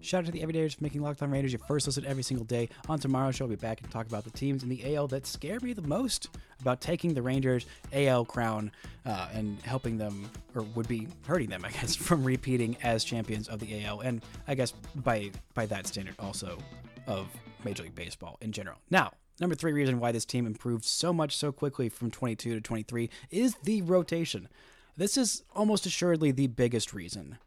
Shout 0.00 0.20
out 0.20 0.26
to 0.26 0.32
the 0.32 0.40
Everydayers 0.40 0.76
for 0.76 0.82
making 0.82 1.02
Locked 1.02 1.22
On 1.22 1.30
Rangers 1.30 1.52
your 1.52 1.60
first 1.60 1.86
listen 1.86 2.06
every 2.06 2.22
single 2.22 2.46
day. 2.46 2.68
On 2.88 2.98
tomorrow's 2.98 3.36
show, 3.36 3.44
we'll 3.44 3.56
be 3.56 3.60
back 3.60 3.80
and 3.80 3.90
talk 3.90 4.06
about 4.06 4.24
the 4.24 4.30
teams 4.30 4.62
in 4.62 4.68
the 4.68 4.94
AL 4.94 5.08
that 5.08 5.26
scare 5.26 5.58
me 5.60 5.72
the 5.72 5.82
most 5.82 6.28
about 6.60 6.80
taking 6.80 7.14
the 7.14 7.22
Rangers 7.22 7.66
AL 7.92 8.24
crown 8.24 8.70
uh, 9.06 9.28
and 9.32 9.60
helping 9.62 9.98
them, 9.98 10.30
or 10.54 10.62
would 10.74 10.88
be 10.88 11.08
hurting 11.26 11.48
them, 11.48 11.64
I 11.64 11.70
guess, 11.70 11.94
from 12.08 12.24
repeating 12.24 12.76
as 12.82 13.04
champions 13.04 13.48
of 13.48 13.58
the 13.60 13.84
AL, 13.84 14.00
and 14.00 14.22
I 14.46 14.54
guess 14.54 14.72
by 14.96 15.30
by 15.54 15.66
that 15.66 15.86
standard 15.86 16.14
also 16.18 16.58
of 17.06 17.28
Major 17.64 17.82
League 17.82 17.94
Baseball 17.94 18.38
in 18.40 18.52
general. 18.52 18.78
Now, 18.90 19.12
number 19.40 19.54
three 19.54 19.72
reason 19.72 20.00
why 20.00 20.12
this 20.12 20.24
team 20.24 20.46
improved 20.46 20.84
so 20.84 21.12
much 21.12 21.36
so 21.36 21.52
quickly 21.52 21.88
from 21.88 22.10
22 22.10 22.54
to 22.54 22.60
23 22.60 23.10
is 23.30 23.56
the 23.64 23.82
rotation. 23.82 24.48
This 24.96 25.16
is 25.16 25.42
almost 25.54 25.86
assuredly 25.86 26.32
the 26.32 26.48
biggest 26.48 26.92
reason 26.92 27.38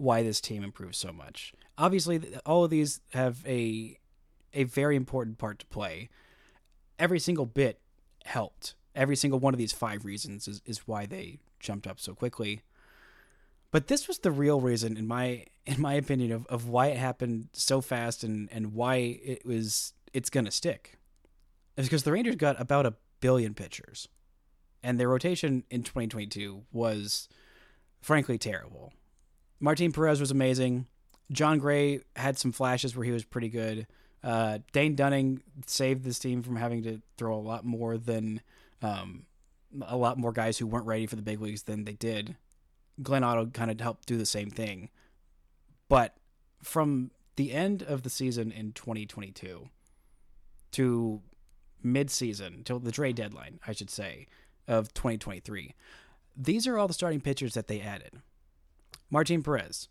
why 0.00 0.22
this 0.22 0.40
team 0.40 0.64
improves 0.64 0.96
so 0.96 1.12
much. 1.12 1.52
Obviously, 1.76 2.20
all 2.46 2.64
of 2.64 2.70
these 2.70 3.00
have 3.12 3.44
a 3.46 3.98
a 4.52 4.64
very 4.64 4.96
important 4.96 5.38
part 5.38 5.60
to 5.60 5.66
play. 5.66 6.08
Every 6.98 7.20
single 7.20 7.46
bit 7.46 7.80
helped. 8.24 8.74
Every 8.96 9.14
single 9.14 9.38
one 9.38 9.54
of 9.54 9.58
these 9.58 9.72
five 9.72 10.04
reasons 10.04 10.48
is, 10.48 10.60
is 10.66 10.88
why 10.88 11.06
they 11.06 11.38
jumped 11.60 11.86
up 11.86 12.00
so 12.00 12.14
quickly. 12.14 12.62
But 13.70 13.86
this 13.86 14.08
was 14.08 14.18
the 14.18 14.32
real 14.32 14.60
reason, 14.60 14.96
in 14.96 15.06
my 15.06 15.44
in 15.66 15.80
my 15.80 15.94
opinion, 15.94 16.32
of, 16.32 16.46
of 16.46 16.68
why 16.68 16.86
it 16.88 16.96
happened 16.96 17.48
so 17.52 17.80
fast 17.80 18.24
and, 18.24 18.48
and 18.50 18.74
why 18.74 18.96
it 18.96 19.46
was 19.46 19.92
it's 20.12 20.30
gonna 20.30 20.50
stick. 20.50 20.98
It's 21.76 21.86
because 21.86 22.02
the 22.02 22.12
Rangers 22.12 22.36
got 22.36 22.60
about 22.60 22.86
a 22.86 22.94
billion 23.20 23.54
pitchers. 23.54 24.08
And 24.82 24.98
their 24.98 25.08
rotation 25.08 25.64
in 25.70 25.82
2022 25.82 26.62
was 26.72 27.28
frankly 28.00 28.38
terrible. 28.38 28.94
Martin 29.60 29.92
Perez 29.92 30.20
was 30.20 30.30
amazing. 30.30 30.86
Jon 31.30 31.58
Gray 31.58 32.00
had 32.16 32.38
some 32.38 32.50
flashes 32.50 32.96
where 32.96 33.04
he 33.04 33.12
was 33.12 33.24
pretty 33.24 33.48
good. 33.48 33.86
Uh, 34.24 34.58
Dane 34.72 34.96
Dunning 34.96 35.42
saved 35.66 36.04
this 36.04 36.18
team 36.18 36.42
from 36.42 36.56
having 36.56 36.82
to 36.82 37.00
throw 37.16 37.34
a 37.34 37.40
lot 37.40 37.64
more 37.64 37.96
than 37.96 38.40
um, 38.82 39.26
a 39.86 39.96
lot 39.96 40.18
more 40.18 40.32
guys 40.32 40.58
who 40.58 40.66
weren't 40.66 40.86
ready 40.86 41.06
for 41.06 41.16
the 41.16 41.22
big 41.22 41.40
leagues 41.40 41.62
than 41.62 41.84
they 41.84 41.92
did. 41.92 42.36
Glenn 43.02 43.24
Otto 43.24 43.46
kind 43.46 43.70
of 43.70 43.80
helped 43.80 44.06
do 44.06 44.16
the 44.16 44.26
same 44.26 44.50
thing. 44.50 44.90
But 45.88 46.16
from 46.62 47.10
the 47.36 47.52
end 47.52 47.82
of 47.82 48.02
the 48.02 48.10
season 48.10 48.52
in 48.52 48.72
2022 48.72 49.68
to 50.72 51.22
mid-season, 51.82 52.62
till 52.64 52.78
the 52.78 52.92
trade 52.92 53.16
deadline, 53.16 53.58
I 53.66 53.72
should 53.72 53.90
say, 53.90 54.26
of 54.68 54.92
2023, 54.92 55.74
these 56.36 56.66
are 56.66 56.78
all 56.78 56.88
the 56.88 56.94
starting 56.94 57.20
pitchers 57.20 57.54
that 57.54 57.66
they 57.66 57.80
added. 57.80 58.20
Martin 59.10 59.42
Perez, 59.42 59.88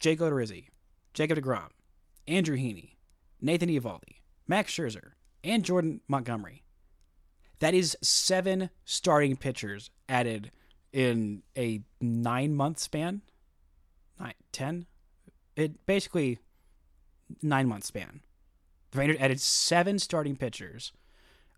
Jake 0.00 0.18
Odorizzi, 0.20 0.68
Jacob 1.12 1.38
DeGrom, 1.38 1.68
Andrew 2.26 2.56
Heaney, 2.56 2.96
Nathan 3.40 3.68
Eovaldi, 3.68 4.20
Max 4.48 4.72
Scherzer, 4.72 5.12
and 5.44 5.64
Jordan 5.64 6.00
Montgomery. 6.08 6.62
That 7.58 7.74
is 7.74 7.96
seven 8.02 8.70
starting 8.84 9.36
pitchers 9.36 9.90
added 10.08 10.50
in 10.92 11.42
a 11.56 11.82
nine 12.00 12.54
month 12.54 12.78
span. 12.78 13.22
Nine, 14.18 14.34
ten? 14.52 14.86
It 15.54 15.84
basically 15.86 16.38
nine 17.42 17.68
month 17.68 17.84
span. 17.84 18.20
The 18.90 18.98
Rangers 18.98 19.18
added 19.20 19.40
seven 19.40 19.98
starting 19.98 20.36
pitchers. 20.36 20.92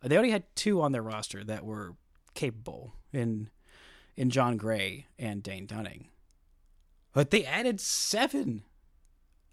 They 0.03 0.17
only 0.17 0.31
had 0.31 0.45
two 0.55 0.83
on 0.83 0.93
their 0.93 1.03
roster 1.03 1.43
that 1.45 1.65
were 1.65 1.95
capable 2.35 2.95
in 3.13 3.51
in 4.17 4.31
Jon 4.31 4.57
Gray 4.57 5.07
and 5.19 5.43
Dane 5.43 5.67
Dunning. 5.67 6.09
But 7.15 7.31
they 7.31 7.45
added 7.45 7.81
seven. 7.81 8.65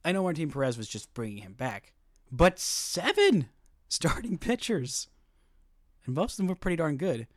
I 0.03 0.11
know 0.11 0.23
Martin 0.23 0.51
Perez 0.51 0.77
was 0.77 0.89
just 0.89 1.13
bringing 1.13 1.43
him 1.43 1.53
back, 1.53 1.93
but 2.29 2.59
seven 2.59 3.47
starting 3.87 4.37
pitchers. 4.37 5.07
And 6.05 6.15
most 6.15 6.33
of 6.33 6.37
them 6.37 6.47
were 6.47 6.55
pretty 6.55 6.75
darn 6.75 6.97
good. 6.97 7.27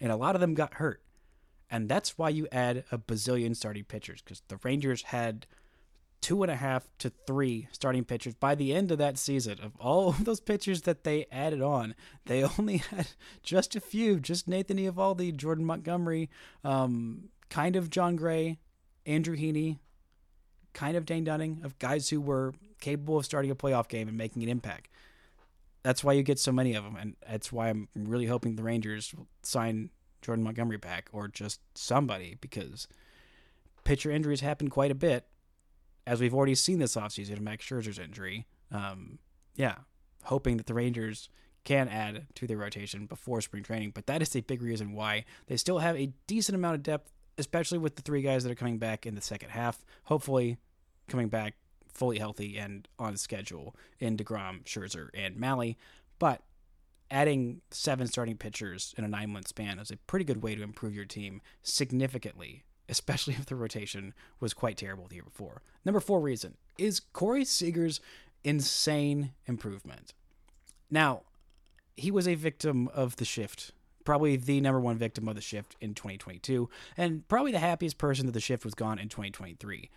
And 0.00 0.10
a 0.10 0.16
lot 0.16 0.34
of 0.34 0.40
them 0.40 0.54
got 0.54 0.74
hurt. 0.74 1.02
And 1.70 1.88
that's 1.88 2.16
why 2.16 2.28
you 2.28 2.46
add 2.52 2.84
a 2.92 2.98
bazillion 2.98 3.56
starting 3.56 3.84
pitchers, 3.84 4.22
because 4.22 4.42
the 4.48 4.58
Rangers 4.62 5.02
had 5.02 5.46
two 6.20 6.42
and 6.42 6.50
a 6.50 6.56
half 6.56 6.88
to 6.98 7.10
three 7.26 7.68
starting 7.72 8.04
pitchers 8.04 8.34
by 8.34 8.54
the 8.54 8.72
end 8.72 8.92
of 8.92 8.98
that 8.98 9.18
season. 9.18 9.58
Of 9.60 9.72
all 9.80 10.08
of 10.08 10.24
those 10.24 10.40
pitchers 10.40 10.82
that 10.82 11.02
they 11.02 11.26
added 11.32 11.62
on, 11.62 11.96
they 12.26 12.44
only 12.58 12.76
had 12.76 13.08
just 13.42 13.74
a 13.74 13.80
few, 13.80 14.20
just 14.20 14.46
Nathan 14.46 14.76
Eovaldi, 14.76 15.34
Jordan 15.34 15.64
Montgomery, 15.64 16.30
um, 16.62 17.28
kind 17.50 17.74
of 17.74 17.90
Jon 17.90 18.14
Gray, 18.14 18.58
Andrew 19.06 19.36
Heaney, 19.36 19.78
kind 20.72 20.96
of 20.96 21.06
Dane 21.06 21.24
Dunning, 21.24 21.60
of 21.64 21.78
guys 21.78 22.08
who 22.10 22.20
were 22.20 22.54
capable 22.80 23.18
of 23.18 23.24
starting 23.24 23.50
a 23.50 23.54
playoff 23.54 23.88
game 23.88 24.08
and 24.08 24.16
making 24.16 24.42
an 24.42 24.48
impact. 24.48 24.88
That's 25.82 26.02
why 26.02 26.14
you 26.14 26.22
get 26.22 26.38
so 26.38 26.52
many 26.52 26.74
of 26.74 26.84
them, 26.84 26.96
and 26.96 27.16
that's 27.28 27.52
why 27.52 27.68
I'm 27.68 27.88
really 27.94 28.26
hoping 28.26 28.56
the 28.56 28.62
Rangers 28.62 29.14
sign 29.42 29.90
Jordan 30.22 30.44
Montgomery 30.44 30.78
back 30.78 31.10
or 31.12 31.28
just 31.28 31.60
somebody 31.74 32.36
because 32.40 32.88
pitcher 33.84 34.10
injuries 34.10 34.40
happen 34.40 34.68
quite 34.68 34.90
a 34.90 34.94
bit, 34.94 35.26
as 36.06 36.20
we've 36.20 36.34
already 36.34 36.54
seen 36.54 36.78
this 36.78 36.96
offseason. 36.96 37.40
Max 37.40 37.64
Scherzer's 37.64 37.98
injury. 37.98 38.46
Um, 38.72 39.18
yeah, 39.54 39.76
hoping 40.24 40.56
that 40.56 40.66
the 40.66 40.74
Rangers 40.74 41.28
can 41.64 41.88
add 41.88 42.26
to 42.34 42.46
their 42.46 42.58
rotation 42.58 43.06
before 43.06 43.40
spring 43.40 43.62
training, 43.62 43.92
but 43.94 44.06
that 44.06 44.20
is 44.22 44.34
a 44.36 44.40
big 44.40 44.62
reason 44.62 44.92
why 44.92 45.24
they 45.46 45.56
still 45.56 45.78
have 45.78 45.96
a 45.96 46.12
decent 46.26 46.54
amount 46.54 46.74
of 46.74 46.82
depth 46.82 47.10
especially 47.38 47.78
with 47.78 47.96
the 47.96 48.02
three 48.02 48.22
guys 48.22 48.44
that 48.44 48.52
are 48.52 48.56
coming 48.56 48.78
back 48.78 49.06
in 49.06 49.14
the 49.14 49.20
second 49.20 49.50
half. 49.50 49.84
Hopefully, 50.04 50.58
coming 51.08 51.28
back 51.28 51.54
fully 51.88 52.18
healthy 52.18 52.58
and 52.58 52.88
on 52.98 53.16
schedule 53.16 53.74
in 54.00 54.16
DeGrom, 54.16 54.64
Scherzer, 54.64 55.08
and 55.14 55.36
Mahle. 55.36 55.76
But 56.18 56.42
adding 57.10 57.60
seven 57.70 58.06
starting 58.06 58.36
pitchers 58.36 58.94
in 58.98 59.04
a 59.04 59.08
nine 59.08 59.30
month 59.30 59.48
span 59.48 59.78
is 59.78 59.90
a 59.90 59.96
pretty 59.96 60.24
good 60.24 60.42
way 60.42 60.54
to 60.54 60.62
improve 60.62 60.94
your 60.94 61.04
team 61.04 61.40
significantly, 61.62 62.64
especially 62.88 63.34
if 63.34 63.46
the 63.46 63.56
rotation 63.56 64.14
was 64.40 64.54
quite 64.54 64.76
terrible 64.76 65.06
the 65.06 65.16
year 65.16 65.24
before. 65.24 65.62
Number 65.84 66.00
four 66.00 66.20
reason 66.20 66.56
is 66.78 67.00
Corey 67.00 67.44
Seager's 67.44 68.00
insane 68.42 69.32
improvement. 69.46 70.12
Now, 70.90 71.22
he 71.96 72.10
was 72.10 72.26
a 72.26 72.34
victim 72.34 72.88
of 72.88 73.16
the 73.16 73.24
shift 73.24 73.72
probably 74.04 74.36
the 74.36 74.60
number 74.60 74.80
one 74.80 74.98
victim 74.98 75.28
of 75.28 75.34
the 75.34 75.40
shift 75.40 75.76
in 75.80 75.94
2022, 75.94 76.68
and 76.96 77.26
probably 77.28 77.52
the 77.52 77.58
happiest 77.58 77.98
person 77.98 78.26
that 78.26 78.32
the 78.32 78.40
shift 78.40 78.64
was 78.64 78.74
gone 78.74 78.98
in 78.98 79.08
2023. 79.08 79.90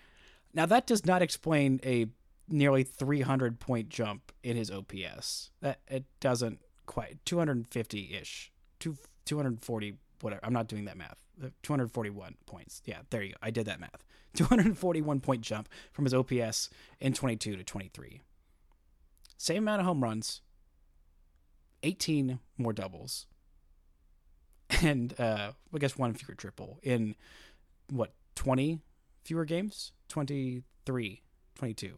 Now, 0.53 0.65
that 0.65 0.87
does 0.87 1.05
not 1.05 1.21
explain 1.21 1.79
a 1.83 2.07
nearly 2.49 2.83
300 2.83 3.59
point 3.59 3.89
jump 3.89 4.31
in 4.43 4.55
his 4.55 4.71
OPS. 4.71 5.51
That 5.61 5.79
it 5.87 6.05
doesn't 6.19 6.59
quite 6.85 7.17
250 7.25 8.15
ish, 8.19 8.51
240 8.79 9.97
whatever. 10.21 10.41
I'm 10.43 10.53
not 10.53 10.67
doing 10.67 10.85
that 10.85 10.97
math. 10.97 11.17
Uh, 11.43 11.49
241 11.63 12.35
points. 12.45 12.81
Yeah, 12.85 12.99
there 13.09 13.21
you 13.21 13.31
go. 13.31 13.37
I 13.41 13.51
did 13.51 13.65
that 13.67 13.79
math. 13.79 14.03
241 14.35 15.19
point 15.19 15.41
jump 15.41 15.69
from 15.91 16.05
his 16.05 16.13
OPS 16.13 16.69
in 16.99 17.13
22 17.13 17.55
to 17.55 17.63
23. 17.63 18.21
Same 19.37 19.63
amount 19.63 19.81
of 19.81 19.85
home 19.85 20.03
runs, 20.03 20.41
18 21.83 22.39
more 22.57 22.73
doubles, 22.73 23.27
and 24.81 25.19
uh, 25.19 25.51
I 25.73 25.77
guess 25.77 25.97
one 25.97 26.13
fewer 26.13 26.35
triple 26.35 26.79
in 26.83 27.15
what 27.89 28.13
20 28.35 28.79
fewer 29.23 29.45
games 29.45 29.91
23 30.09 31.21
22 31.55 31.93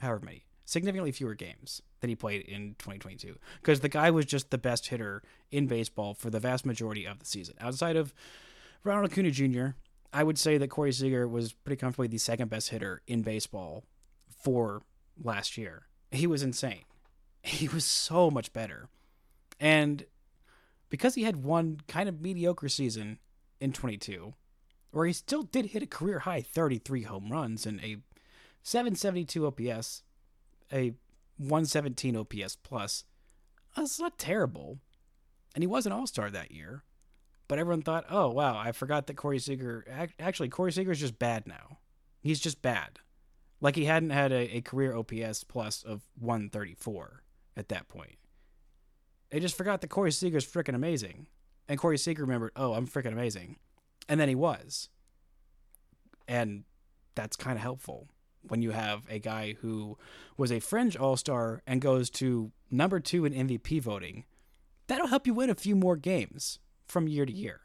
however 0.00 0.24
many 0.24 0.44
significantly 0.66 1.12
fewer 1.12 1.34
games 1.34 1.82
than 2.00 2.10
he 2.10 2.16
played 2.16 2.42
in 2.42 2.74
2022 2.78 3.38
because 3.60 3.80
the 3.80 3.88
guy 3.88 4.10
was 4.10 4.26
just 4.26 4.50
the 4.50 4.58
best 4.58 4.88
hitter 4.88 5.22
in 5.50 5.66
baseball 5.66 6.14
for 6.14 6.30
the 6.30 6.40
vast 6.40 6.66
majority 6.66 7.06
of 7.06 7.18
the 7.18 7.26
season 7.26 7.54
outside 7.60 7.96
of 7.96 8.14
Ronald 8.82 9.10
Acuna 9.10 9.30
Jr. 9.30 9.68
I 10.12 10.22
would 10.22 10.38
say 10.38 10.58
that 10.58 10.68
Corey 10.68 10.92
Seager 10.92 11.26
was 11.26 11.52
pretty 11.52 11.80
comfortably 11.80 12.06
the 12.06 12.18
second 12.18 12.48
best 12.48 12.68
hitter 12.68 13.02
in 13.06 13.22
baseball 13.22 13.84
for 14.28 14.82
last 15.22 15.56
year. 15.56 15.86
He 16.12 16.26
was 16.26 16.42
insane. 16.42 16.84
He 17.42 17.66
was 17.66 17.84
so 17.84 18.30
much 18.30 18.52
better. 18.52 18.88
And 19.58 20.04
because 20.94 21.16
he 21.16 21.24
had 21.24 21.42
one 21.42 21.80
kind 21.88 22.08
of 22.08 22.20
mediocre 22.20 22.68
season 22.68 23.18
in 23.60 23.72
22, 23.72 24.32
where 24.92 25.06
he 25.06 25.12
still 25.12 25.42
did 25.42 25.66
hit 25.66 25.82
a 25.82 25.88
career 25.88 26.20
high 26.20 26.40
33 26.40 27.02
home 27.02 27.32
runs 27.32 27.66
and 27.66 27.80
a 27.80 27.96
772 28.62 29.44
OPS, 29.44 30.04
a 30.72 30.92
117 31.36 32.16
OPS 32.16 32.54
plus, 32.62 33.02
that's 33.76 33.98
not 33.98 34.18
terrible. 34.18 34.78
And 35.56 35.64
he 35.64 35.66
was 35.66 35.84
an 35.84 35.90
all 35.90 36.06
star 36.06 36.30
that 36.30 36.52
year. 36.52 36.84
But 37.48 37.58
everyone 37.58 37.82
thought, 37.82 38.04
oh, 38.08 38.30
wow, 38.30 38.56
I 38.56 38.70
forgot 38.70 39.08
that 39.08 39.16
Corey 39.16 39.40
Seager. 39.40 39.84
Actually, 40.20 40.48
Corey 40.48 40.70
Seager 40.70 40.92
is 40.92 41.00
just 41.00 41.18
bad 41.18 41.48
now. 41.48 41.78
He's 42.20 42.38
just 42.38 42.62
bad. 42.62 43.00
Like 43.60 43.74
he 43.74 43.86
hadn't 43.86 44.10
had 44.10 44.30
a, 44.30 44.58
a 44.58 44.60
career 44.60 44.94
OPS 44.96 45.42
plus 45.42 45.82
of 45.82 46.02
134 46.20 47.24
at 47.56 47.68
that 47.70 47.88
point. 47.88 48.14
They 49.34 49.40
just 49.40 49.56
forgot 49.56 49.80
that 49.80 49.88
Corey 49.88 50.12
Seager's 50.12 50.46
freaking 50.46 50.76
amazing. 50.76 51.26
And 51.68 51.76
Corey 51.76 51.98
Seager 51.98 52.22
remembered, 52.22 52.52
oh, 52.54 52.74
I'm 52.74 52.86
freaking 52.86 53.10
amazing. 53.10 53.56
And 54.08 54.20
then 54.20 54.28
he 54.28 54.36
was. 54.36 54.90
And 56.28 56.62
that's 57.16 57.36
kind 57.36 57.56
of 57.56 57.62
helpful 57.62 58.06
when 58.42 58.62
you 58.62 58.70
have 58.70 59.02
a 59.10 59.18
guy 59.18 59.56
who 59.60 59.98
was 60.36 60.52
a 60.52 60.60
fringe 60.60 60.96
all 60.96 61.16
star 61.16 61.62
and 61.66 61.80
goes 61.80 62.10
to 62.10 62.52
number 62.70 63.00
two 63.00 63.24
in 63.24 63.32
MVP 63.32 63.82
voting. 63.82 64.22
That'll 64.86 65.08
help 65.08 65.26
you 65.26 65.34
win 65.34 65.50
a 65.50 65.56
few 65.56 65.74
more 65.74 65.96
games 65.96 66.60
from 66.86 67.08
year 67.08 67.26
to 67.26 67.32
year. 67.32 67.60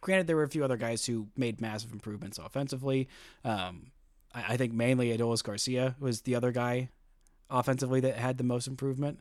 Granted, 0.00 0.26
there 0.26 0.34
were 0.34 0.42
a 0.42 0.48
few 0.48 0.64
other 0.64 0.76
guys 0.76 1.06
who 1.06 1.28
made 1.36 1.60
massive 1.60 1.92
improvements 1.92 2.38
offensively. 2.38 3.06
Um, 3.44 3.92
I, 4.34 4.54
I 4.54 4.56
think 4.56 4.72
mainly 4.72 5.16
Adolis 5.16 5.44
Garcia 5.44 5.94
was 6.00 6.22
the 6.22 6.34
other 6.34 6.50
guy 6.50 6.88
offensively 7.48 8.00
that 8.00 8.16
had 8.16 8.36
the 8.36 8.42
most 8.42 8.66
improvement. 8.66 9.20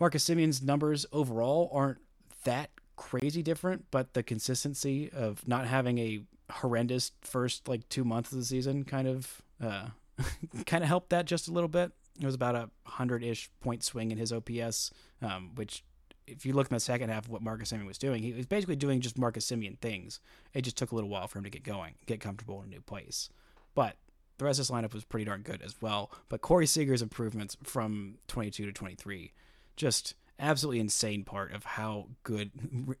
Marcus 0.00 0.24
Semien's 0.26 0.62
numbers 0.62 1.04
overall 1.12 1.70
aren't 1.72 1.98
that 2.44 2.70
crazy 2.96 3.42
different, 3.42 3.84
but 3.90 4.14
the 4.14 4.22
consistency 4.22 5.10
of 5.10 5.46
not 5.46 5.66
having 5.66 5.98
a 5.98 6.22
horrendous 6.50 7.12
first 7.20 7.68
like 7.68 7.88
two 7.88 8.02
months 8.02 8.32
of 8.32 8.38
the 8.38 8.44
season 8.44 8.82
kind 8.84 9.06
of 9.06 9.42
uh, 9.62 9.86
kind 10.66 10.82
of 10.82 10.88
helped 10.88 11.10
that 11.10 11.26
just 11.26 11.48
a 11.48 11.52
little 11.52 11.68
bit. 11.68 11.92
It 12.18 12.26
was 12.26 12.34
about 12.34 12.54
a 12.54 12.70
hundred 12.86 13.22
ish 13.22 13.50
point 13.60 13.84
swing 13.84 14.10
in 14.10 14.18
his 14.18 14.32
OPS, 14.32 14.90
um, 15.22 15.54
which 15.54 15.84
if 16.26 16.46
you 16.46 16.52
look 16.52 16.68
in 16.70 16.74
the 16.74 16.80
second 16.80 17.10
half 17.10 17.26
of 17.26 17.30
what 17.30 17.42
Marcus 17.42 17.72
Semien 17.72 17.86
was 17.86 17.98
doing, 17.98 18.22
he 18.22 18.32
was 18.32 18.46
basically 18.46 18.76
doing 18.76 19.00
just 19.00 19.18
Marcus 19.18 19.46
Semien 19.46 19.78
things. 19.78 20.20
It 20.54 20.62
just 20.62 20.76
took 20.76 20.92
a 20.92 20.94
little 20.94 21.10
while 21.10 21.28
for 21.28 21.38
him 21.38 21.44
to 21.44 21.50
get 21.50 21.64
going, 21.64 21.94
get 22.06 22.20
comfortable 22.20 22.60
in 22.62 22.68
a 22.68 22.70
new 22.70 22.80
place. 22.80 23.30
But 23.74 23.96
the 24.38 24.44
rest 24.44 24.58
of 24.58 24.66
this 24.66 24.74
lineup 24.74 24.94
was 24.94 25.04
pretty 25.04 25.24
darn 25.24 25.42
good 25.42 25.62
as 25.62 25.76
well. 25.82 26.10
But 26.28 26.40
Corey 26.40 26.66
Seager's 26.66 27.02
improvements 27.02 27.56
from 27.62 28.18
22 28.28 28.66
to 28.66 28.72
23, 28.72 29.32
just 29.76 30.14
absolutely 30.38 30.80
insane 30.80 31.24
part 31.24 31.52
of 31.52 31.64
how 31.64 32.08
good, 32.22 32.50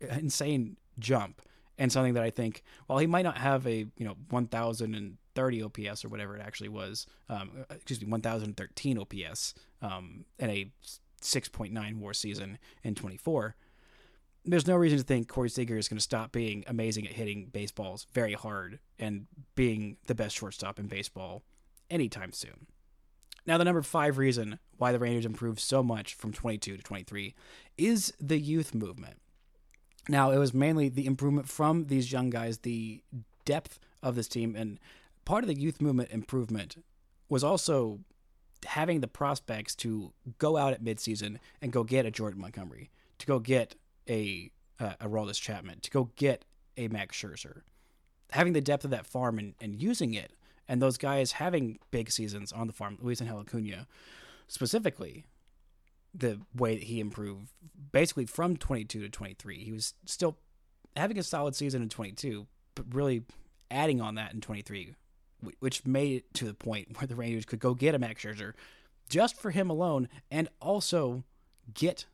insane 0.00 0.76
jump. 0.98 1.42
And 1.78 1.90
something 1.90 2.12
that 2.12 2.22
I 2.22 2.28
think, 2.28 2.62
while 2.86 2.98
he 2.98 3.06
might 3.06 3.22
not 3.22 3.38
have 3.38 3.66
a 3.66 3.86
you 3.96 4.04
know 4.04 4.14
1,030 4.28 5.62
OPS 5.62 6.04
or 6.04 6.08
whatever 6.10 6.36
it 6.36 6.42
actually 6.42 6.68
was, 6.68 7.06
um, 7.30 7.64
excuse 7.70 8.02
me, 8.02 8.08
1,013 8.08 8.98
OPS, 8.98 9.54
um, 9.80 10.26
and 10.38 10.50
a 10.50 10.70
6.9 11.22 11.98
WAR 11.98 12.12
season 12.12 12.58
in 12.84 12.94
24, 12.94 13.56
there's 14.44 14.66
no 14.66 14.76
reason 14.76 14.98
to 14.98 15.04
think 15.04 15.28
Corey 15.28 15.50
Seager 15.50 15.76
is 15.76 15.88
going 15.88 15.98
to 15.98 16.02
stop 16.02 16.32
being 16.32 16.64
amazing 16.66 17.06
at 17.06 17.12
hitting 17.12 17.46
baseballs 17.46 18.06
very 18.12 18.32
hard 18.32 18.78
and 18.98 19.26
being 19.54 19.96
the 20.06 20.14
best 20.14 20.36
shortstop 20.36 20.78
in 20.78 20.86
baseball 20.86 21.42
anytime 21.90 22.32
soon. 22.32 22.66
Now, 23.46 23.58
the 23.58 23.64
number 23.64 23.82
five 23.82 24.18
reason 24.18 24.58
why 24.76 24.92
the 24.92 24.98
Rangers 24.98 25.26
improved 25.26 25.60
so 25.60 25.82
much 25.82 26.14
from 26.14 26.32
22 26.32 26.76
to 26.76 26.82
23 26.82 27.34
is 27.78 28.12
the 28.20 28.38
youth 28.38 28.74
movement. 28.74 29.18
Now, 30.08 30.30
it 30.30 30.38
was 30.38 30.54
mainly 30.54 30.88
the 30.88 31.06
improvement 31.06 31.48
from 31.48 31.86
these 31.86 32.12
young 32.12 32.30
guys, 32.30 32.58
the 32.58 33.02
depth 33.44 33.78
of 34.02 34.14
this 34.14 34.28
team, 34.28 34.56
and 34.56 34.78
part 35.24 35.44
of 35.44 35.48
the 35.48 35.58
youth 35.58 35.80
movement 35.80 36.10
improvement 36.10 36.82
was 37.28 37.44
also 37.44 38.00
having 38.66 39.00
the 39.00 39.08
prospects 39.08 39.74
to 39.74 40.12
go 40.38 40.56
out 40.56 40.72
at 40.72 40.82
midseason 40.82 41.38
and 41.62 41.72
go 41.72 41.84
get 41.84 42.06
a 42.06 42.10
Jordan 42.10 42.40
Montgomery, 42.40 42.90
to 43.18 43.26
go 43.26 43.38
get 43.38 43.74
a 44.08 44.50
uh, 44.78 44.94
a 45.00 45.08
Aroldis 45.08 45.40
Chapman, 45.40 45.80
to 45.80 45.90
go 45.90 46.10
get 46.16 46.44
a 46.76 46.88
Max 46.88 47.16
Scherzer, 47.16 47.62
having 48.30 48.54
the 48.54 48.60
depth 48.60 48.84
of 48.84 48.90
that 48.90 49.06
farm 49.06 49.38
and, 49.38 49.54
and 49.60 49.82
using 49.82 50.14
it, 50.14 50.32
and 50.70 50.80
those 50.80 50.96
guys 50.96 51.32
having 51.32 51.80
big 51.90 52.12
seasons 52.12 52.52
on 52.52 52.68
the 52.68 52.72
farm, 52.72 52.96
Luisangel 53.02 53.40
Acuna, 53.40 53.88
specifically, 54.46 55.24
the 56.14 56.38
way 56.54 56.76
that 56.76 56.84
he 56.84 57.00
improved 57.00 57.50
basically 57.90 58.24
from 58.24 58.56
22 58.56 59.00
to 59.00 59.08
23. 59.08 59.64
He 59.64 59.72
was 59.72 59.94
still 60.06 60.38
having 60.96 61.18
a 61.18 61.24
solid 61.24 61.56
season 61.56 61.82
in 61.82 61.88
22, 61.88 62.46
but 62.76 62.84
really 62.94 63.24
adding 63.68 64.00
on 64.00 64.14
that 64.14 64.32
in 64.32 64.40
23 64.40 64.94
which 65.58 65.86
made 65.86 66.18
it 66.18 66.34
to 66.34 66.44
the 66.44 66.52
point 66.52 67.00
where 67.00 67.06
the 67.06 67.16
Rangers 67.16 67.46
could 67.46 67.60
go 67.60 67.72
get 67.72 67.94
a 67.94 67.98
Max 67.98 68.22
Scherzer 68.22 68.52
just 69.08 69.40
for 69.40 69.52
him 69.52 69.70
alone 69.70 70.06
and 70.30 70.50
also 70.60 71.24
get 71.72 72.04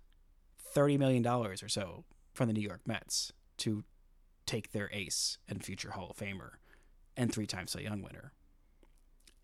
$30 0.77 0.97
million 0.97 1.27
or 1.27 1.57
so 1.57 2.05
from 2.33 2.47
the 2.47 2.53
New 2.53 2.61
York 2.61 2.83
Mets 2.87 3.33
to 3.57 3.83
take 4.47 4.71
their 4.71 4.89
ace 4.93 5.39
and 5.49 5.65
future 5.65 5.91
Hall 5.91 6.11
of 6.11 6.17
Famer 6.17 6.51
and 7.17 7.33
three 7.33 7.47
time 7.47 7.67
Cy 7.67 7.81
Young 7.81 8.01
winner. 8.01 8.33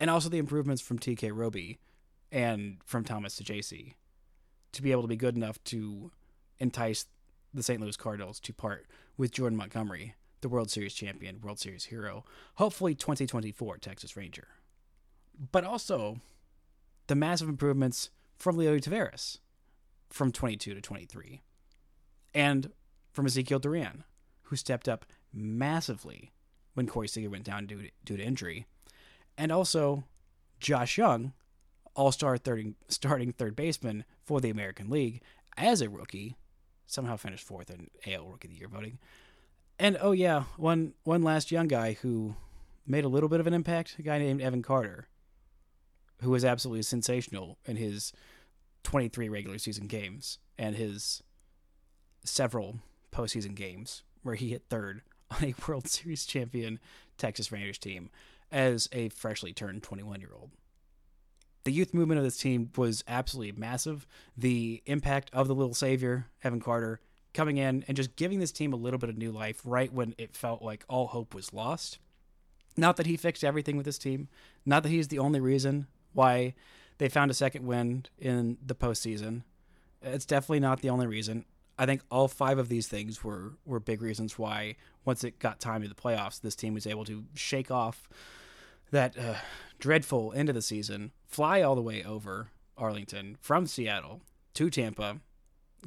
And 0.02 0.10
also 0.10 0.28
the 0.28 0.38
improvements 0.38 0.82
from 0.82 0.98
TK 0.98 1.30
Roby 1.32 1.78
and 2.32 2.78
from 2.84 3.04
Thomas 3.04 3.40
Saggese 3.40 3.94
to 4.72 4.82
be 4.82 4.90
able 4.90 5.02
to 5.02 5.08
be 5.08 5.14
good 5.14 5.36
enough 5.36 5.62
to 5.62 6.10
entice 6.58 7.06
the 7.54 7.62
St. 7.62 7.80
Louis 7.80 7.96
Cardinals 7.96 8.40
to 8.40 8.52
part 8.52 8.88
with 9.16 9.30
Jordan 9.30 9.56
Montgomery 9.56 10.16
the 10.40 10.48
World 10.48 10.72
Series 10.72 10.92
champion, 10.92 11.40
World 11.40 11.60
Series 11.60 11.84
hero, 11.84 12.24
hopefully 12.56 12.96
2024 12.96 13.78
Texas 13.78 14.16
Ranger. 14.16 14.48
But 15.52 15.62
also 15.62 16.18
the 17.06 17.14
massive 17.14 17.48
improvements 17.48 18.10
from 18.36 18.56
Leo 18.56 18.76
Taveras 18.80 19.38
from 20.10 20.32
22 20.32 20.74
to 20.74 20.80
23, 20.80 21.42
and 22.34 22.72
from 23.12 23.26
Ezekiel 23.26 23.60
Duran, 23.60 24.02
who 24.42 24.56
stepped 24.56 24.88
up 24.88 25.06
massively 25.32 26.32
when 26.74 26.88
Corey 26.88 27.06
Seager 27.06 27.30
went 27.30 27.44
down 27.44 27.66
due 27.66 27.82
to, 27.82 27.90
due 28.04 28.16
to 28.16 28.24
injury, 28.24 28.66
and 29.42 29.50
also 29.50 30.04
Josh 30.60 30.96
Jung, 30.96 31.32
all-star 31.96 32.38
starting 32.88 33.32
third 33.32 33.56
baseman 33.56 34.04
for 34.24 34.40
the 34.40 34.50
American 34.50 34.88
League 34.88 35.20
as 35.56 35.82
a 35.82 35.90
rookie, 35.90 36.36
somehow 36.86 37.16
finished 37.16 37.44
fourth 37.44 37.68
in 37.68 37.90
AL 38.06 38.28
Rookie 38.28 38.46
of 38.46 38.52
the 38.52 38.58
Year 38.60 38.68
voting, 38.68 39.00
and 39.80 39.98
oh 40.00 40.12
yeah, 40.12 40.44
one 40.56 40.94
one 41.02 41.24
last 41.24 41.50
young 41.50 41.66
guy 41.66 41.94
who 41.94 42.36
made 42.86 43.04
a 43.04 43.08
little 43.08 43.28
bit 43.28 43.40
of 43.40 43.48
an 43.48 43.52
impact, 43.52 43.96
a 43.98 44.02
guy 44.02 44.16
named 44.18 44.40
Evan 44.40 44.62
Carter, 44.62 45.08
who 46.20 46.30
was 46.30 46.44
absolutely 46.44 46.82
sensational 46.82 47.58
in 47.64 47.74
his 47.74 48.12
23 48.84 49.28
regular 49.28 49.58
season 49.58 49.88
games 49.88 50.38
and 50.56 50.76
his 50.76 51.20
several 52.22 52.78
postseason 53.10 53.56
games 53.56 54.04
where 54.22 54.36
he 54.36 54.50
hit 54.50 54.66
third 54.70 55.02
on 55.32 55.42
a 55.42 55.54
World 55.66 55.88
Series 55.88 56.26
champion 56.26 56.78
Texas 57.18 57.50
Rangers 57.50 57.78
team 57.78 58.08
as 58.52 58.88
a 58.92 59.08
freshly 59.10 59.52
turned 59.52 59.82
21 59.82 60.20
year 60.20 60.30
old. 60.34 60.50
The 61.64 61.72
youth 61.72 61.94
movement 61.94 62.18
of 62.18 62.24
this 62.24 62.38
team 62.38 62.70
was 62.76 63.04
absolutely 63.06 63.58
massive. 63.58 64.06
The 64.36 64.82
impact 64.86 65.30
of 65.32 65.48
the 65.48 65.54
little 65.54 65.74
savior, 65.74 66.26
Evan 66.42 66.60
Carter, 66.60 67.00
coming 67.34 67.56
in 67.56 67.84
and 67.88 67.96
just 67.96 68.16
giving 68.16 68.40
this 68.40 68.52
team 68.52 68.72
a 68.72 68.76
little 68.76 68.98
bit 68.98 69.10
of 69.10 69.16
new 69.16 69.30
life 69.30 69.60
right 69.64 69.92
when 69.92 70.14
it 70.18 70.36
felt 70.36 70.62
like 70.62 70.84
all 70.88 71.06
hope 71.06 71.34
was 71.34 71.52
lost. 71.52 71.98
Not 72.76 72.96
that 72.96 73.06
he 73.06 73.16
fixed 73.16 73.44
everything 73.44 73.76
with 73.76 73.86
this 73.86 73.98
team, 73.98 74.28
not 74.66 74.82
that 74.82 74.88
he's 74.88 75.08
the 75.08 75.18
only 75.18 75.40
reason 75.40 75.86
why 76.12 76.54
they 76.98 77.08
found 77.08 77.30
a 77.30 77.34
second 77.34 77.66
win 77.66 78.06
in 78.18 78.58
the 78.64 78.74
postseason. 78.74 79.42
It's 80.02 80.26
definitely 80.26 80.60
not 80.60 80.80
the 80.80 80.90
only 80.90 81.06
reason. 81.06 81.44
I 81.78 81.86
think 81.86 82.02
all 82.10 82.28
five 82.28 82.58
of 82.58 82.68
these 82.68 82.86
things 82.86 83.24
were 83.24 83.52
were 83.64 83.80
big 83.80 84.02
reasons 84.02 84.38
why 84.38 84.76
once 85.04 85.24
it 85.24 85.38
got 85.38 85.60
time 85.60 85.82
to 85.82 85.88
the 85.88 85.94
playoffs, 85.94 86.40
this 86.40 86.54
team 86.54 86.74
was 86.74 86.86
able 86.86 87.04
to 87.06 87.24
shake 87.34 87.70
off 87.70 88.08
that 88.92 89.18
uh, 89.18 89.34
dreadful 89.80 90.32
end 90.36 90.48
of 90.48 90.54
the 90.54 90.62
season, 90.62 91.10
fly 91.26 91.60
all 91.60 91.74
the 91.74 91.82
way 91.82 92.04
over 92.04 92.48
Arlington 92.78 93.36
from 93.40 93.66
Seattle 93.66 94.20
to 94.54 94.70
Tampa, 94.70 95.18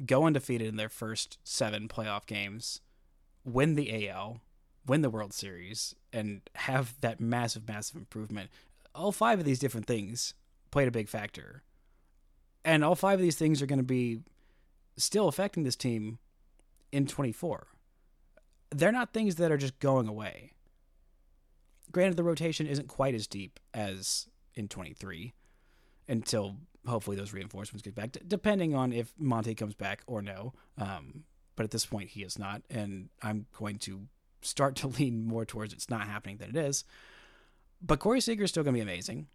go 0.04 0.26
undefeated 0.26 0.68
in 0.68 0.76
their 0.76 0.90
first 0.90 1.38
seven 1.42 1.88
playoff 1.88 2.26
games, 2.26 2.80
win 3.44 3.74
the 3.74 4.08
AL, 4.08 4.40
win 4.86 5.00
the 5.00 5.10
World 5.10 5.32
Series, 5.32 5.94
and 6.12 6.42
have 6.54 7.00
that 7.00 7.20
massive, 7.20 7.66
massive 7.66 7.96
improvement. 7.96 8.50
All 8.94 9.12
five 9.12 9.38
of 9.38 9.44
these 9.44 9.58
different 9.58 9.86
things 9.86 10.34
played 10.70 10.88
a 10.88 10.92
big 10.92 11.08
factor. 11.08 11.62
And 12.64 12.84
all 12.84 12.96
five 12.96 13.18
of 13.18 13.22
these 13.22 13.36
things 13.36 13.62
are 13.62 13.66
going 13.66 13.78
to 13.78 13.84
be 13.84 14.20
still 14.96 15.28
affecting 15.28 15.62
this 15.62 15.76
team 15.76 16.18
in 16.90 17.06
24. 17.06 17.68
They're 18.70 18.92
not 18.92 19.12
things 19.12 19.36
that 19.36 19.52
are 19.52 19.56
just 19.56 19.78
going 19.78 20.08
away. 20.08 20.55
Granted, 21.92 22.16
the 22.16 22.24
rotation 22.24 22.66
isn't 22.66 22.88
quite 22.88 23.14
as 23.14 23.26
deep 23.26 23.60
as 23.72 24.28
in 24.54 24.68
23 24.68 25.34
until 26.08 26.56
hopefully 26.86 27.16
those 27.16 27.32
reinforcements 27.32 27.82
get 27.82 27.94
back, 27.94 28.16
depending 28.26 28.74
on 28.74 28.92
if 28.92 29.12
Monte 29.18 29.54
comes 29.54 29.74
back 29.74 30.02
or 30.06 30.22
no. 30.22 30.52
Um, 30.78 31.24
but 31.56 31.64
at 31.64 31.70
this 31.70 31.86
point, 31.86 32.10
he 32.10 32.22
is 32.22 32.38
not, 32.38 32.62
and 32.70 33.08
I'm 33.22 33.46
going 33.58 33.78
to 33.80 34.02
start 34.42 34.76
to 34.76 34.86
lean 34.98 35.26
more 35.26 35.44
towards 35.44 35.72
it's 35.72 35.90
not 35.90 36.06
happening 36.06 36.36
than 36.36 36.50
it 36.50 36.56
is. 36.56 36.84
But 37.82 37.98
Corey 37.98 38.20
Seager 38.20 38.44
is 38.44 38.50
still 38.50 38.62
going 38.62 38.74
to 38.74 38.78
be 38.78 38.82
amazing. 38.82 39.26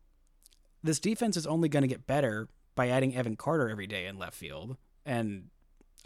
This 0.84 1.00
defense 1.00 1.38
is 1.38 1.46
only 1.46 1.70
going 1.70 1.84
to 1.84 1.88
get 1.88 2.08
better 2.08 2.48
by 2.74 2.88
adding 2.88 3.16
Evan 3.16 3.36
Carter 3.36 3.70
every 3.70 3.88
day 3.88 4.08
in 4.08 4.18
left 4.18 4.36
field. 4.36 4.78
and 5.06 5.50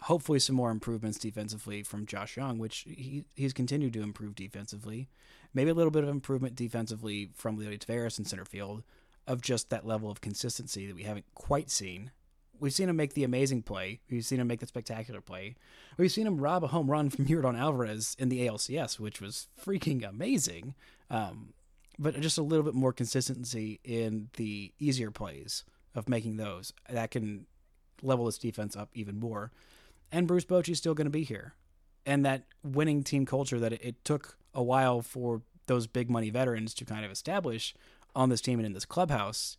hopefully 0.02 0.38
some 0.38 0.56
more 0.56 0.70
improvements 0.70 1.18
defensively 1.18 1.82
from 1.82 2.06
Josh 2.06 2.36
Jung, 2.36 2.58
which 2.58 2.84
he 2.86 3.24
he's 3.34 3.52
continued 3.52 3.92
to 3.94 4.02
improve 4.02 4.34
defensively. 4.34 5.08
Maybe 5.56 5.70
a 5.70 5.74
little 5.74 5.90
bit 5.90 6.02
of 6.04 6.10
improvement 6.10 6.54
defensively 6.54 7.30
from 7.34 7.58
Leody 7.58 7.78
Taveras 7.78 8.18
in 8.18 8.26
center 8.26 8.44
field 8.44 8.82
of 9.26 9.40
just 9.40 9.70
that 9.70 9.86
level 9.86 10.10
of 10.10 10.20
consistency 10.20 10.86
that 10.86 10.94
we 10.94 11.04
haven't 11.04 11.24
quite 11.34 11.70
seen. 11.70 12.10
We've 12.60 12.74
seen 12.74 12.90
him 12.90 12.96
make 12.96 13.14
the 13.14 13.24
amazing 13.24 13.62
play. 13.62 14.00
We've 14.10 14.22
seen 14.22 14.38
him 14.38 14.48
make 14.48 14.60
the 14.60 14.66
spectacular 14.66 15.22
play. 15.22 15.56
We've 15.96 16.12
seen 16.12 16.26
him 16.26 16.42
rob 16.42 16.62
a 16.62 16.66
home 16.66 16.90
run 16.90 17.08
from 17.10 17.24
Yordan 17.24 17.58
Alvarez 17.58 18.14
in 18.18 18.28
the 18.28 18.46
ALCS, 18.46 19.00
which 19.00 19.22
was 19.22 19.48
freaking 19.58 20.06
amazing. 20.06 20.74
Um, 21.08 21.54
but 21.98 22.20
just 22.20 22.36
a 22.36 22.42
little 22.42 22.62
bit 22.62 22.74
more 22.74 22.92
consistency 22.92 23.80
in 23.82 24.28
the 24.36 24.74
easier 24.78 25.10
plays 25.10 25.64
of 25.94 26.06
making 26.06 26.36
those 26.36 26.74
that 26.90 27.12
can 27.12 27.46
level 28.02 28.26
this 28.26 28.36
defense 28.36 28.76
up 28.76 28.90
even 28.92 29.18
more. 29.18 29.52
And 30.12 30.28
Bruce 30.28 30.44
Bochy's 30.44 30.76
still 30.76 30.92
going 30.92 31.06
to 31.06 31.10
be 31.10 31.24
here. 31.24 31.54
And 32.04 32.26
that 32.26 32.42
winning 32.62 33.02
team 33.02 33.24
culture 33.24 33.58
that 33.58 33.72
it, 33.72 33.80
it 33.82 34.04
took 34.04 34.36
a 34.56 34.62
while 34.62 35.02
for 35.02 35.42
those 35.66 35.86
big 35.86 36.10
money 36.10 36.30
veterans 36.30 36.74
to 36.74 36.84
kind 36.84 37.04
of 37.04 37.10
establish 37.10 37.74
on 38.16 38.30
this 38.30 38.40
team 38.40 38.58
and 38.58 38.66
in 38.66 38.72
this 38.72 38.86
clubhouse, 38.86 39.58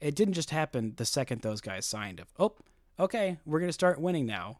it 0.00 0.14
didn't 0.14 0.34
just 0.34 0.50
happen 0.50 0.94
the 0.96 1.04
second 1.04 1.42
those 1.42 1.60
guys 1.60 1.84
signed. 1.84 2.18
Of 2.18 2.28
oh, 2.38 2.54
okay, 2.98 3.38
we're 3.44 3.60
going 3.60 3.68
to 3.68 3.74
start 3.74 4.00
winning 4.00 4.26
now. 4.26 4.58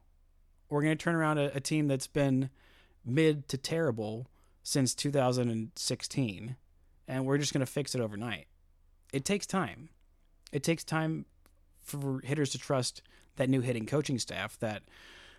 We're 0.69 0.83
going 0.83 0.97
to 0.97 1.03
turn 1.03 1.15
around 1.15 1.39
a, 1.39 1.57
a 1.57 1.61
team 1.61 1.89
that's 1.89 2.07
been 2.07 2.51
mid 3.05 3.49
to 3.49 3.57
terrible 3.57 4.29
since 4.63 4.95
2016, 4.95 6.57
and 7.09 7.25
we're 7.25 7.39
just 7.39 7.55
going 7.55 7.65
to 7.65 7.73
fix 7.73 7.95
it 7.95 8.03
overnight. 8.03 8.47
It 9.13 9.25
takes 9.25 9.47
time. 9.47 9.89
It 10.53 10.63
takes 10.63 10.85
time 10.85 11.25
for 11.81 12.21
hitters 12.23 12.51
to 12.51 12.59
trust 12.59 13.01
that 13.37 13.49
new 13.49 13.63
hitting 13.63 13.87
coaching 13.87 14.19
staff 14.19 14.59
that 14.59 14.83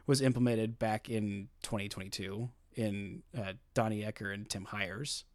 was 0.08 0.22
implemented 0.22 0.80
back 0.80 1.08
in 1.08 1.50
2022 1.62 2.50
in 2.76 3.24
uh, 3.38 3.54
Donnie 3.74 4.04
Ecker 4.04 4.34
and 4.34 4.50
Tim 4.50 4.66
Hyers. 4.66 5.26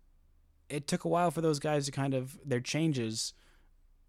It 0.69 0.87
took 0.87 1.05
a 1.05 1.09
while 1.09 1.31
for 1.31 1.41
those 1.41 1.59
guys 1.59 1.87
to 1.87 1.93
kind 1.93 2.15
of 2.15 2.39
their 2.45 2.61
changes 2.61 3.35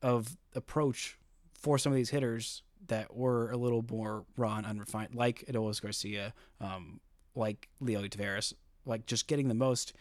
of 0.01 0.37
approach 0.53 1.17
for 1.53 1.77
some 1.77 1.91
of 1.91 1.95
these 1.95 2.11
hitters 2.11 2.63
that 2.87 3.15
were 3.15 3.51
a 3.51 3.57
little 3.57 3.83
more 3.89 4.25
raw 4.37 4.57
and 4.57 4.65
unrefined, 4.65 5.15
like 5.15 5.43
Adolis 5.49 5.81
Garcia, 5.81 6.33
um, 6.61 6.99
like 7.33 7.69
Leo 7.79 8.01
Taveras, 8.03 8.53
like 8.85 9.05
just 9.05 9.27
getting 9.27 9.47
the 9.47 9.53
most 9.53 9.93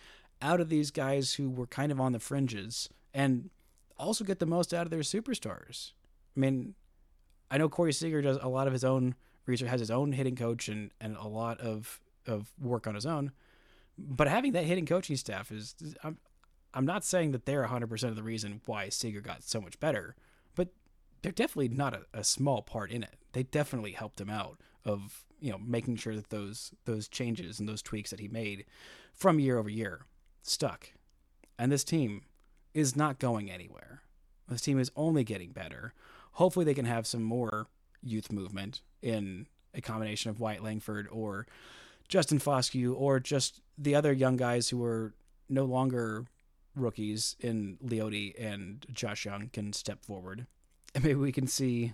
out 0.43 0.61
of 0.61 0.69
these 0.69 0.91
guys 0.91 1.35
who 1.35 1.49
were 1.51 1.67
kind 1.67 1.91
of 1.91 2.01
on 2.01 2.13
the 2.13 2.21
fringes 2.21 2.89
and 3.13 3.51
also 3.99 4.25
get 4.25 4.39
the 4.39 4.47
most 4.47 4.75
out 4.75 4.87
of 4.87 4.91
their 4.91 5.01
superstars. 5.01 5.93
I 6.37 6.41
mean, 6.41 6.75
I 7.51 7.59
know 7.59 7.69
Corey 7.69 7.93
Seager 7.93 8.21
does 8.21 8.39
a 8.41 8.49
lot 8.49 8.67
of 8.67 8.73
his 8.73 8.85
own 8.85 9.15
research, 9.47 9.69
has 9.69 9.81
his 9.81 9.91
own 9.91 10.13
hitting 10.13 10.37
coach 10.37 10.69
and, 10.69 10.91
and 11.01 11.17
a 11.17 11.29
lot 11.29 11.61
of, 11.61 12.01
of 12.27 12.53
work 12.61 12.87
on 12.87 12.95
his 12.95 13.07
own. 13.07 13.33
But 13.97 14.29
having 14.29 14.53
that 14.53 14.65
hitting 14.65 14.87
coaching 14.87 15.17
staff 15.17 15.53
is, 15.53 15.75
I'm, 16.03 16.19
I'm 16.73 16.87
not 16.87 17.05
saying 17.05 17.33
that 17.33 17.47
they're 17.47 17.65
100% 17.65 18.05
of 18.05 18.17
the 18.17 18.23
reason 18.23 18.61
why 18.67 18.89
Seager 18.89 19.21
got 19.21 19.45
so 19.45 19.61
much 19.61 19.79
better, 19.79 20.17
but 20.57 20.69
they're 21.23 21.33
definitely 21.33 21.69
not 21.69 21.95
a, 21.95 22.03
a 22.13 22.25
small 22.25 22.63
part 22.63 22.91
in 22.91 23.03
it. 23.03 23.17
They 23.33 23.45
definitely 23.45 23.93
helped 23.93 24.21
him 24.21 24.31
out 24.31 24.59
of, 24.85 25.25
you 25.41 25.53
know, 25.53 25.59
making 25.59 25.97
sure 25.97 26.15
that 26.17 26.31
those 26.31 26.73
those 26.85 27.09
changes 27.09 27.59
and 27.59 27.69
those 27.69 27.83
tweaks 27.83 28.11
that 28.11 28.21
he 28.21 28.29
made 28.29 28.65
from 29.13 29.39
year 29.39 29.59
over 29.59 29.71
year 29.71 30.07
stuck. 30.43 30.93
And 31.59 31.71
this 31.71 31.85
team 31.85 32.23
is 32.75 32.97
not 32.97 33.19
going 33.19 33.51
anywhere. 33.51 34.03
This 34.49 34.61
team 34.61 34.79
is 34.79 34.91
only 34.97 35.25
getting 35.25 35.53
better. 35.53 35.95
Hopefully, 36.33 36.65
they 36.65 36.75
can 36.75 36.85
have 36.85 37.07
some 37.07 37.23
more 37.23 37.69
youth 38.03 38.31
movement 38.31 38.83
in 39.01 39.47
a 39.73 39.81
combination 39.81 40.31
of 40.31 40.41
Wyatt 40.41 40.63
Langford 40.63 41.09
or 41.11 41.47
Justin 42.09 42.39
Foscue 42.39 42.95
or 42.97 43.21
just 43.21 43.61
the 43.79 43.95
other 43.95 44.13
young 44.13 44.37
guys 44.37 44.69
who 44.69 44.85
are 44.85 45.15
no 45.49 45.65
longer 45.65 46.27
rookies 46.75 47.37
in 47.41 47.79
Leody 47.85 48.35
and 48.39 48.85
Josh 48.93 49.25
Jung 49.25 49.51
can 49.53 49.73
step 49.73 50.05
forward. 50.05 50.47
And 50.95 51.05
maybe 51.05 51.19
we 51.19 51.33
can 51.33 51.47
see. 51.47 51.93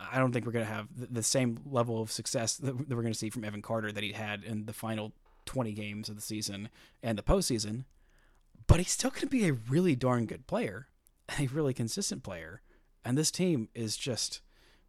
I 0.00 0.18
don't 0.18 0.32
think 0.32 0.44
we're 0.44 0.52
going 0.52 0.66
to 0.66 0.72
have 0.72 0.88
the 0.96 1.22
same 1.22 1.60
level 1.64 2.02
of 2.02 2.10
success 2.10 2.56
that 2.56 2.74
we're 2.74 3.02
going 3.02 3.12
to 3.12 3.18
see 3.18 3.30
from 3.30 3.44
Evan 3.44 3.62
Carter 3.62 3.92
that 3.92 4.02
he 4.02 4.12
had 4.12 4.42
in 4.42 4.66
the 4.66 4.72
final 4.72 5.12
20 5.46 5.72
games 5.72 6.08
of 6.08 6.16
the 6.16 6.22
season 6.22 6.68
and 7.02 7.16
the 7.16 7.22
postseason. 7.22 7.84
But 8.66 8.78
he's 8.78 8.90
still 8.90 9.10
going 9.10 9.20
to 9.22 9.26
be 9.26 9.46
a 9.46 9.52
really 9.52 9.94
darn 9.94 10.26
good 10.26 10.46
player, 10.46 10.88
a 11.38 11.46
really 11.48 11.74
consistent 11.74 12.22
player. 12.22 12.60
And 13.04 13.16
this 13.16 13.30
team 13.30 13.68
is 13.74 13.96
just, 13.96 14.40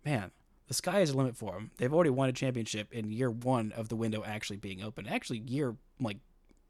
man, 0.03 0.31
the 0.67 0.73
sky 0.73 1.01
is 1.01 1.11
a 1.11 1.17
limit 1.17 1.35
for 1.35 1.53
them. 1.53 1.71
They've 1.77 1.93
already 1.93 2.09
won 2.09 2.29
a 2.29 2.33
championship 2.33 2.91
in 2.91 3.11
year 3.11 3.29
one 3.29 3.71
of 3.73 3.89
the 3.89 3.95
window 3.95 4.23
actually 4.25 4.57
being 4.57 4.81
open. 4.81 5.07
Actually, 5.07 5.39
year 5.39 5.75
like 5.99 6.17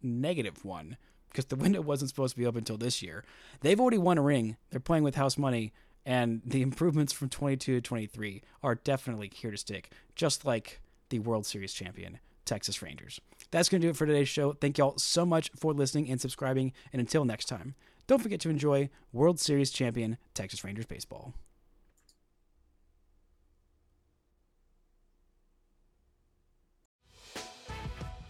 negative 0.02 0.64
one 0.64 0.98
because 1.30 1.46
the 1.46 1.56
window 1.64 1.82
wasn't 1.82 2.10
supposed 2.10 2.34
to 2.36 2.40
be 2.40 2.46
open 2.46 2.60
until 2.60 2.78
this 2.78 3.02
year. 3.02 3.24
They've 3.62 3.80
already 3.80 3.98
won 3.98 4.18
a 4.18 4.22
ring. 4.22 4.58
They're 4.70 4.80
playing 4.80 5.04
with 5.04 5.16
house 5.16 5.38
money, 5.38 5.74
and 6.06 6.42
the 6.46 6.62
improvements 6.64 7.14
from 7.14 7.30
22 7.30 7.76
to 7.76 7.82
23 7.82 8.42
are 8.64 8.76
definitely 8.76 9.32
here 9.34 9.52
to 9.52 9.58
stick, 9.58 9.92
just 10.16 10.46
like 10.46 10.82
the 11.10 11.20
World 11.20 11.46
Series 11.46 11.74
champion, 11.74 12.20
Texas 12.46 12.82
Rangers. 12.82 13.20
That's 13.52 13.70
going 13.70 13.82
to 13.82 13.88
do 13.88 13.92
it 13.92 13.98
for 13.98 14.06
today's 14.06 14.30
show. 14.30 14.54
Thank 14.54 14.78
y'all 14.78 14.98
so 14.98 15.26
much 15.26 15.52
for 15.56 15.74
listening 15.74 16.10
and 16.10 16.20
subscribing, 16.20 16.74
and 16.92 17.00
until 17.00 17.26
next 17.26 17.46
time, 17.46 17.76
don't 18.08 18.22
forget 18.22 18.40
to 18.42 18.50
enjoy 18.50 18.90
World 19.14 19.40
Series 19.40 19.72
champion 19.72 20.18
Texas 20.34 20.64
Rangers 20.64 20.86
baseball. 20.86 21.34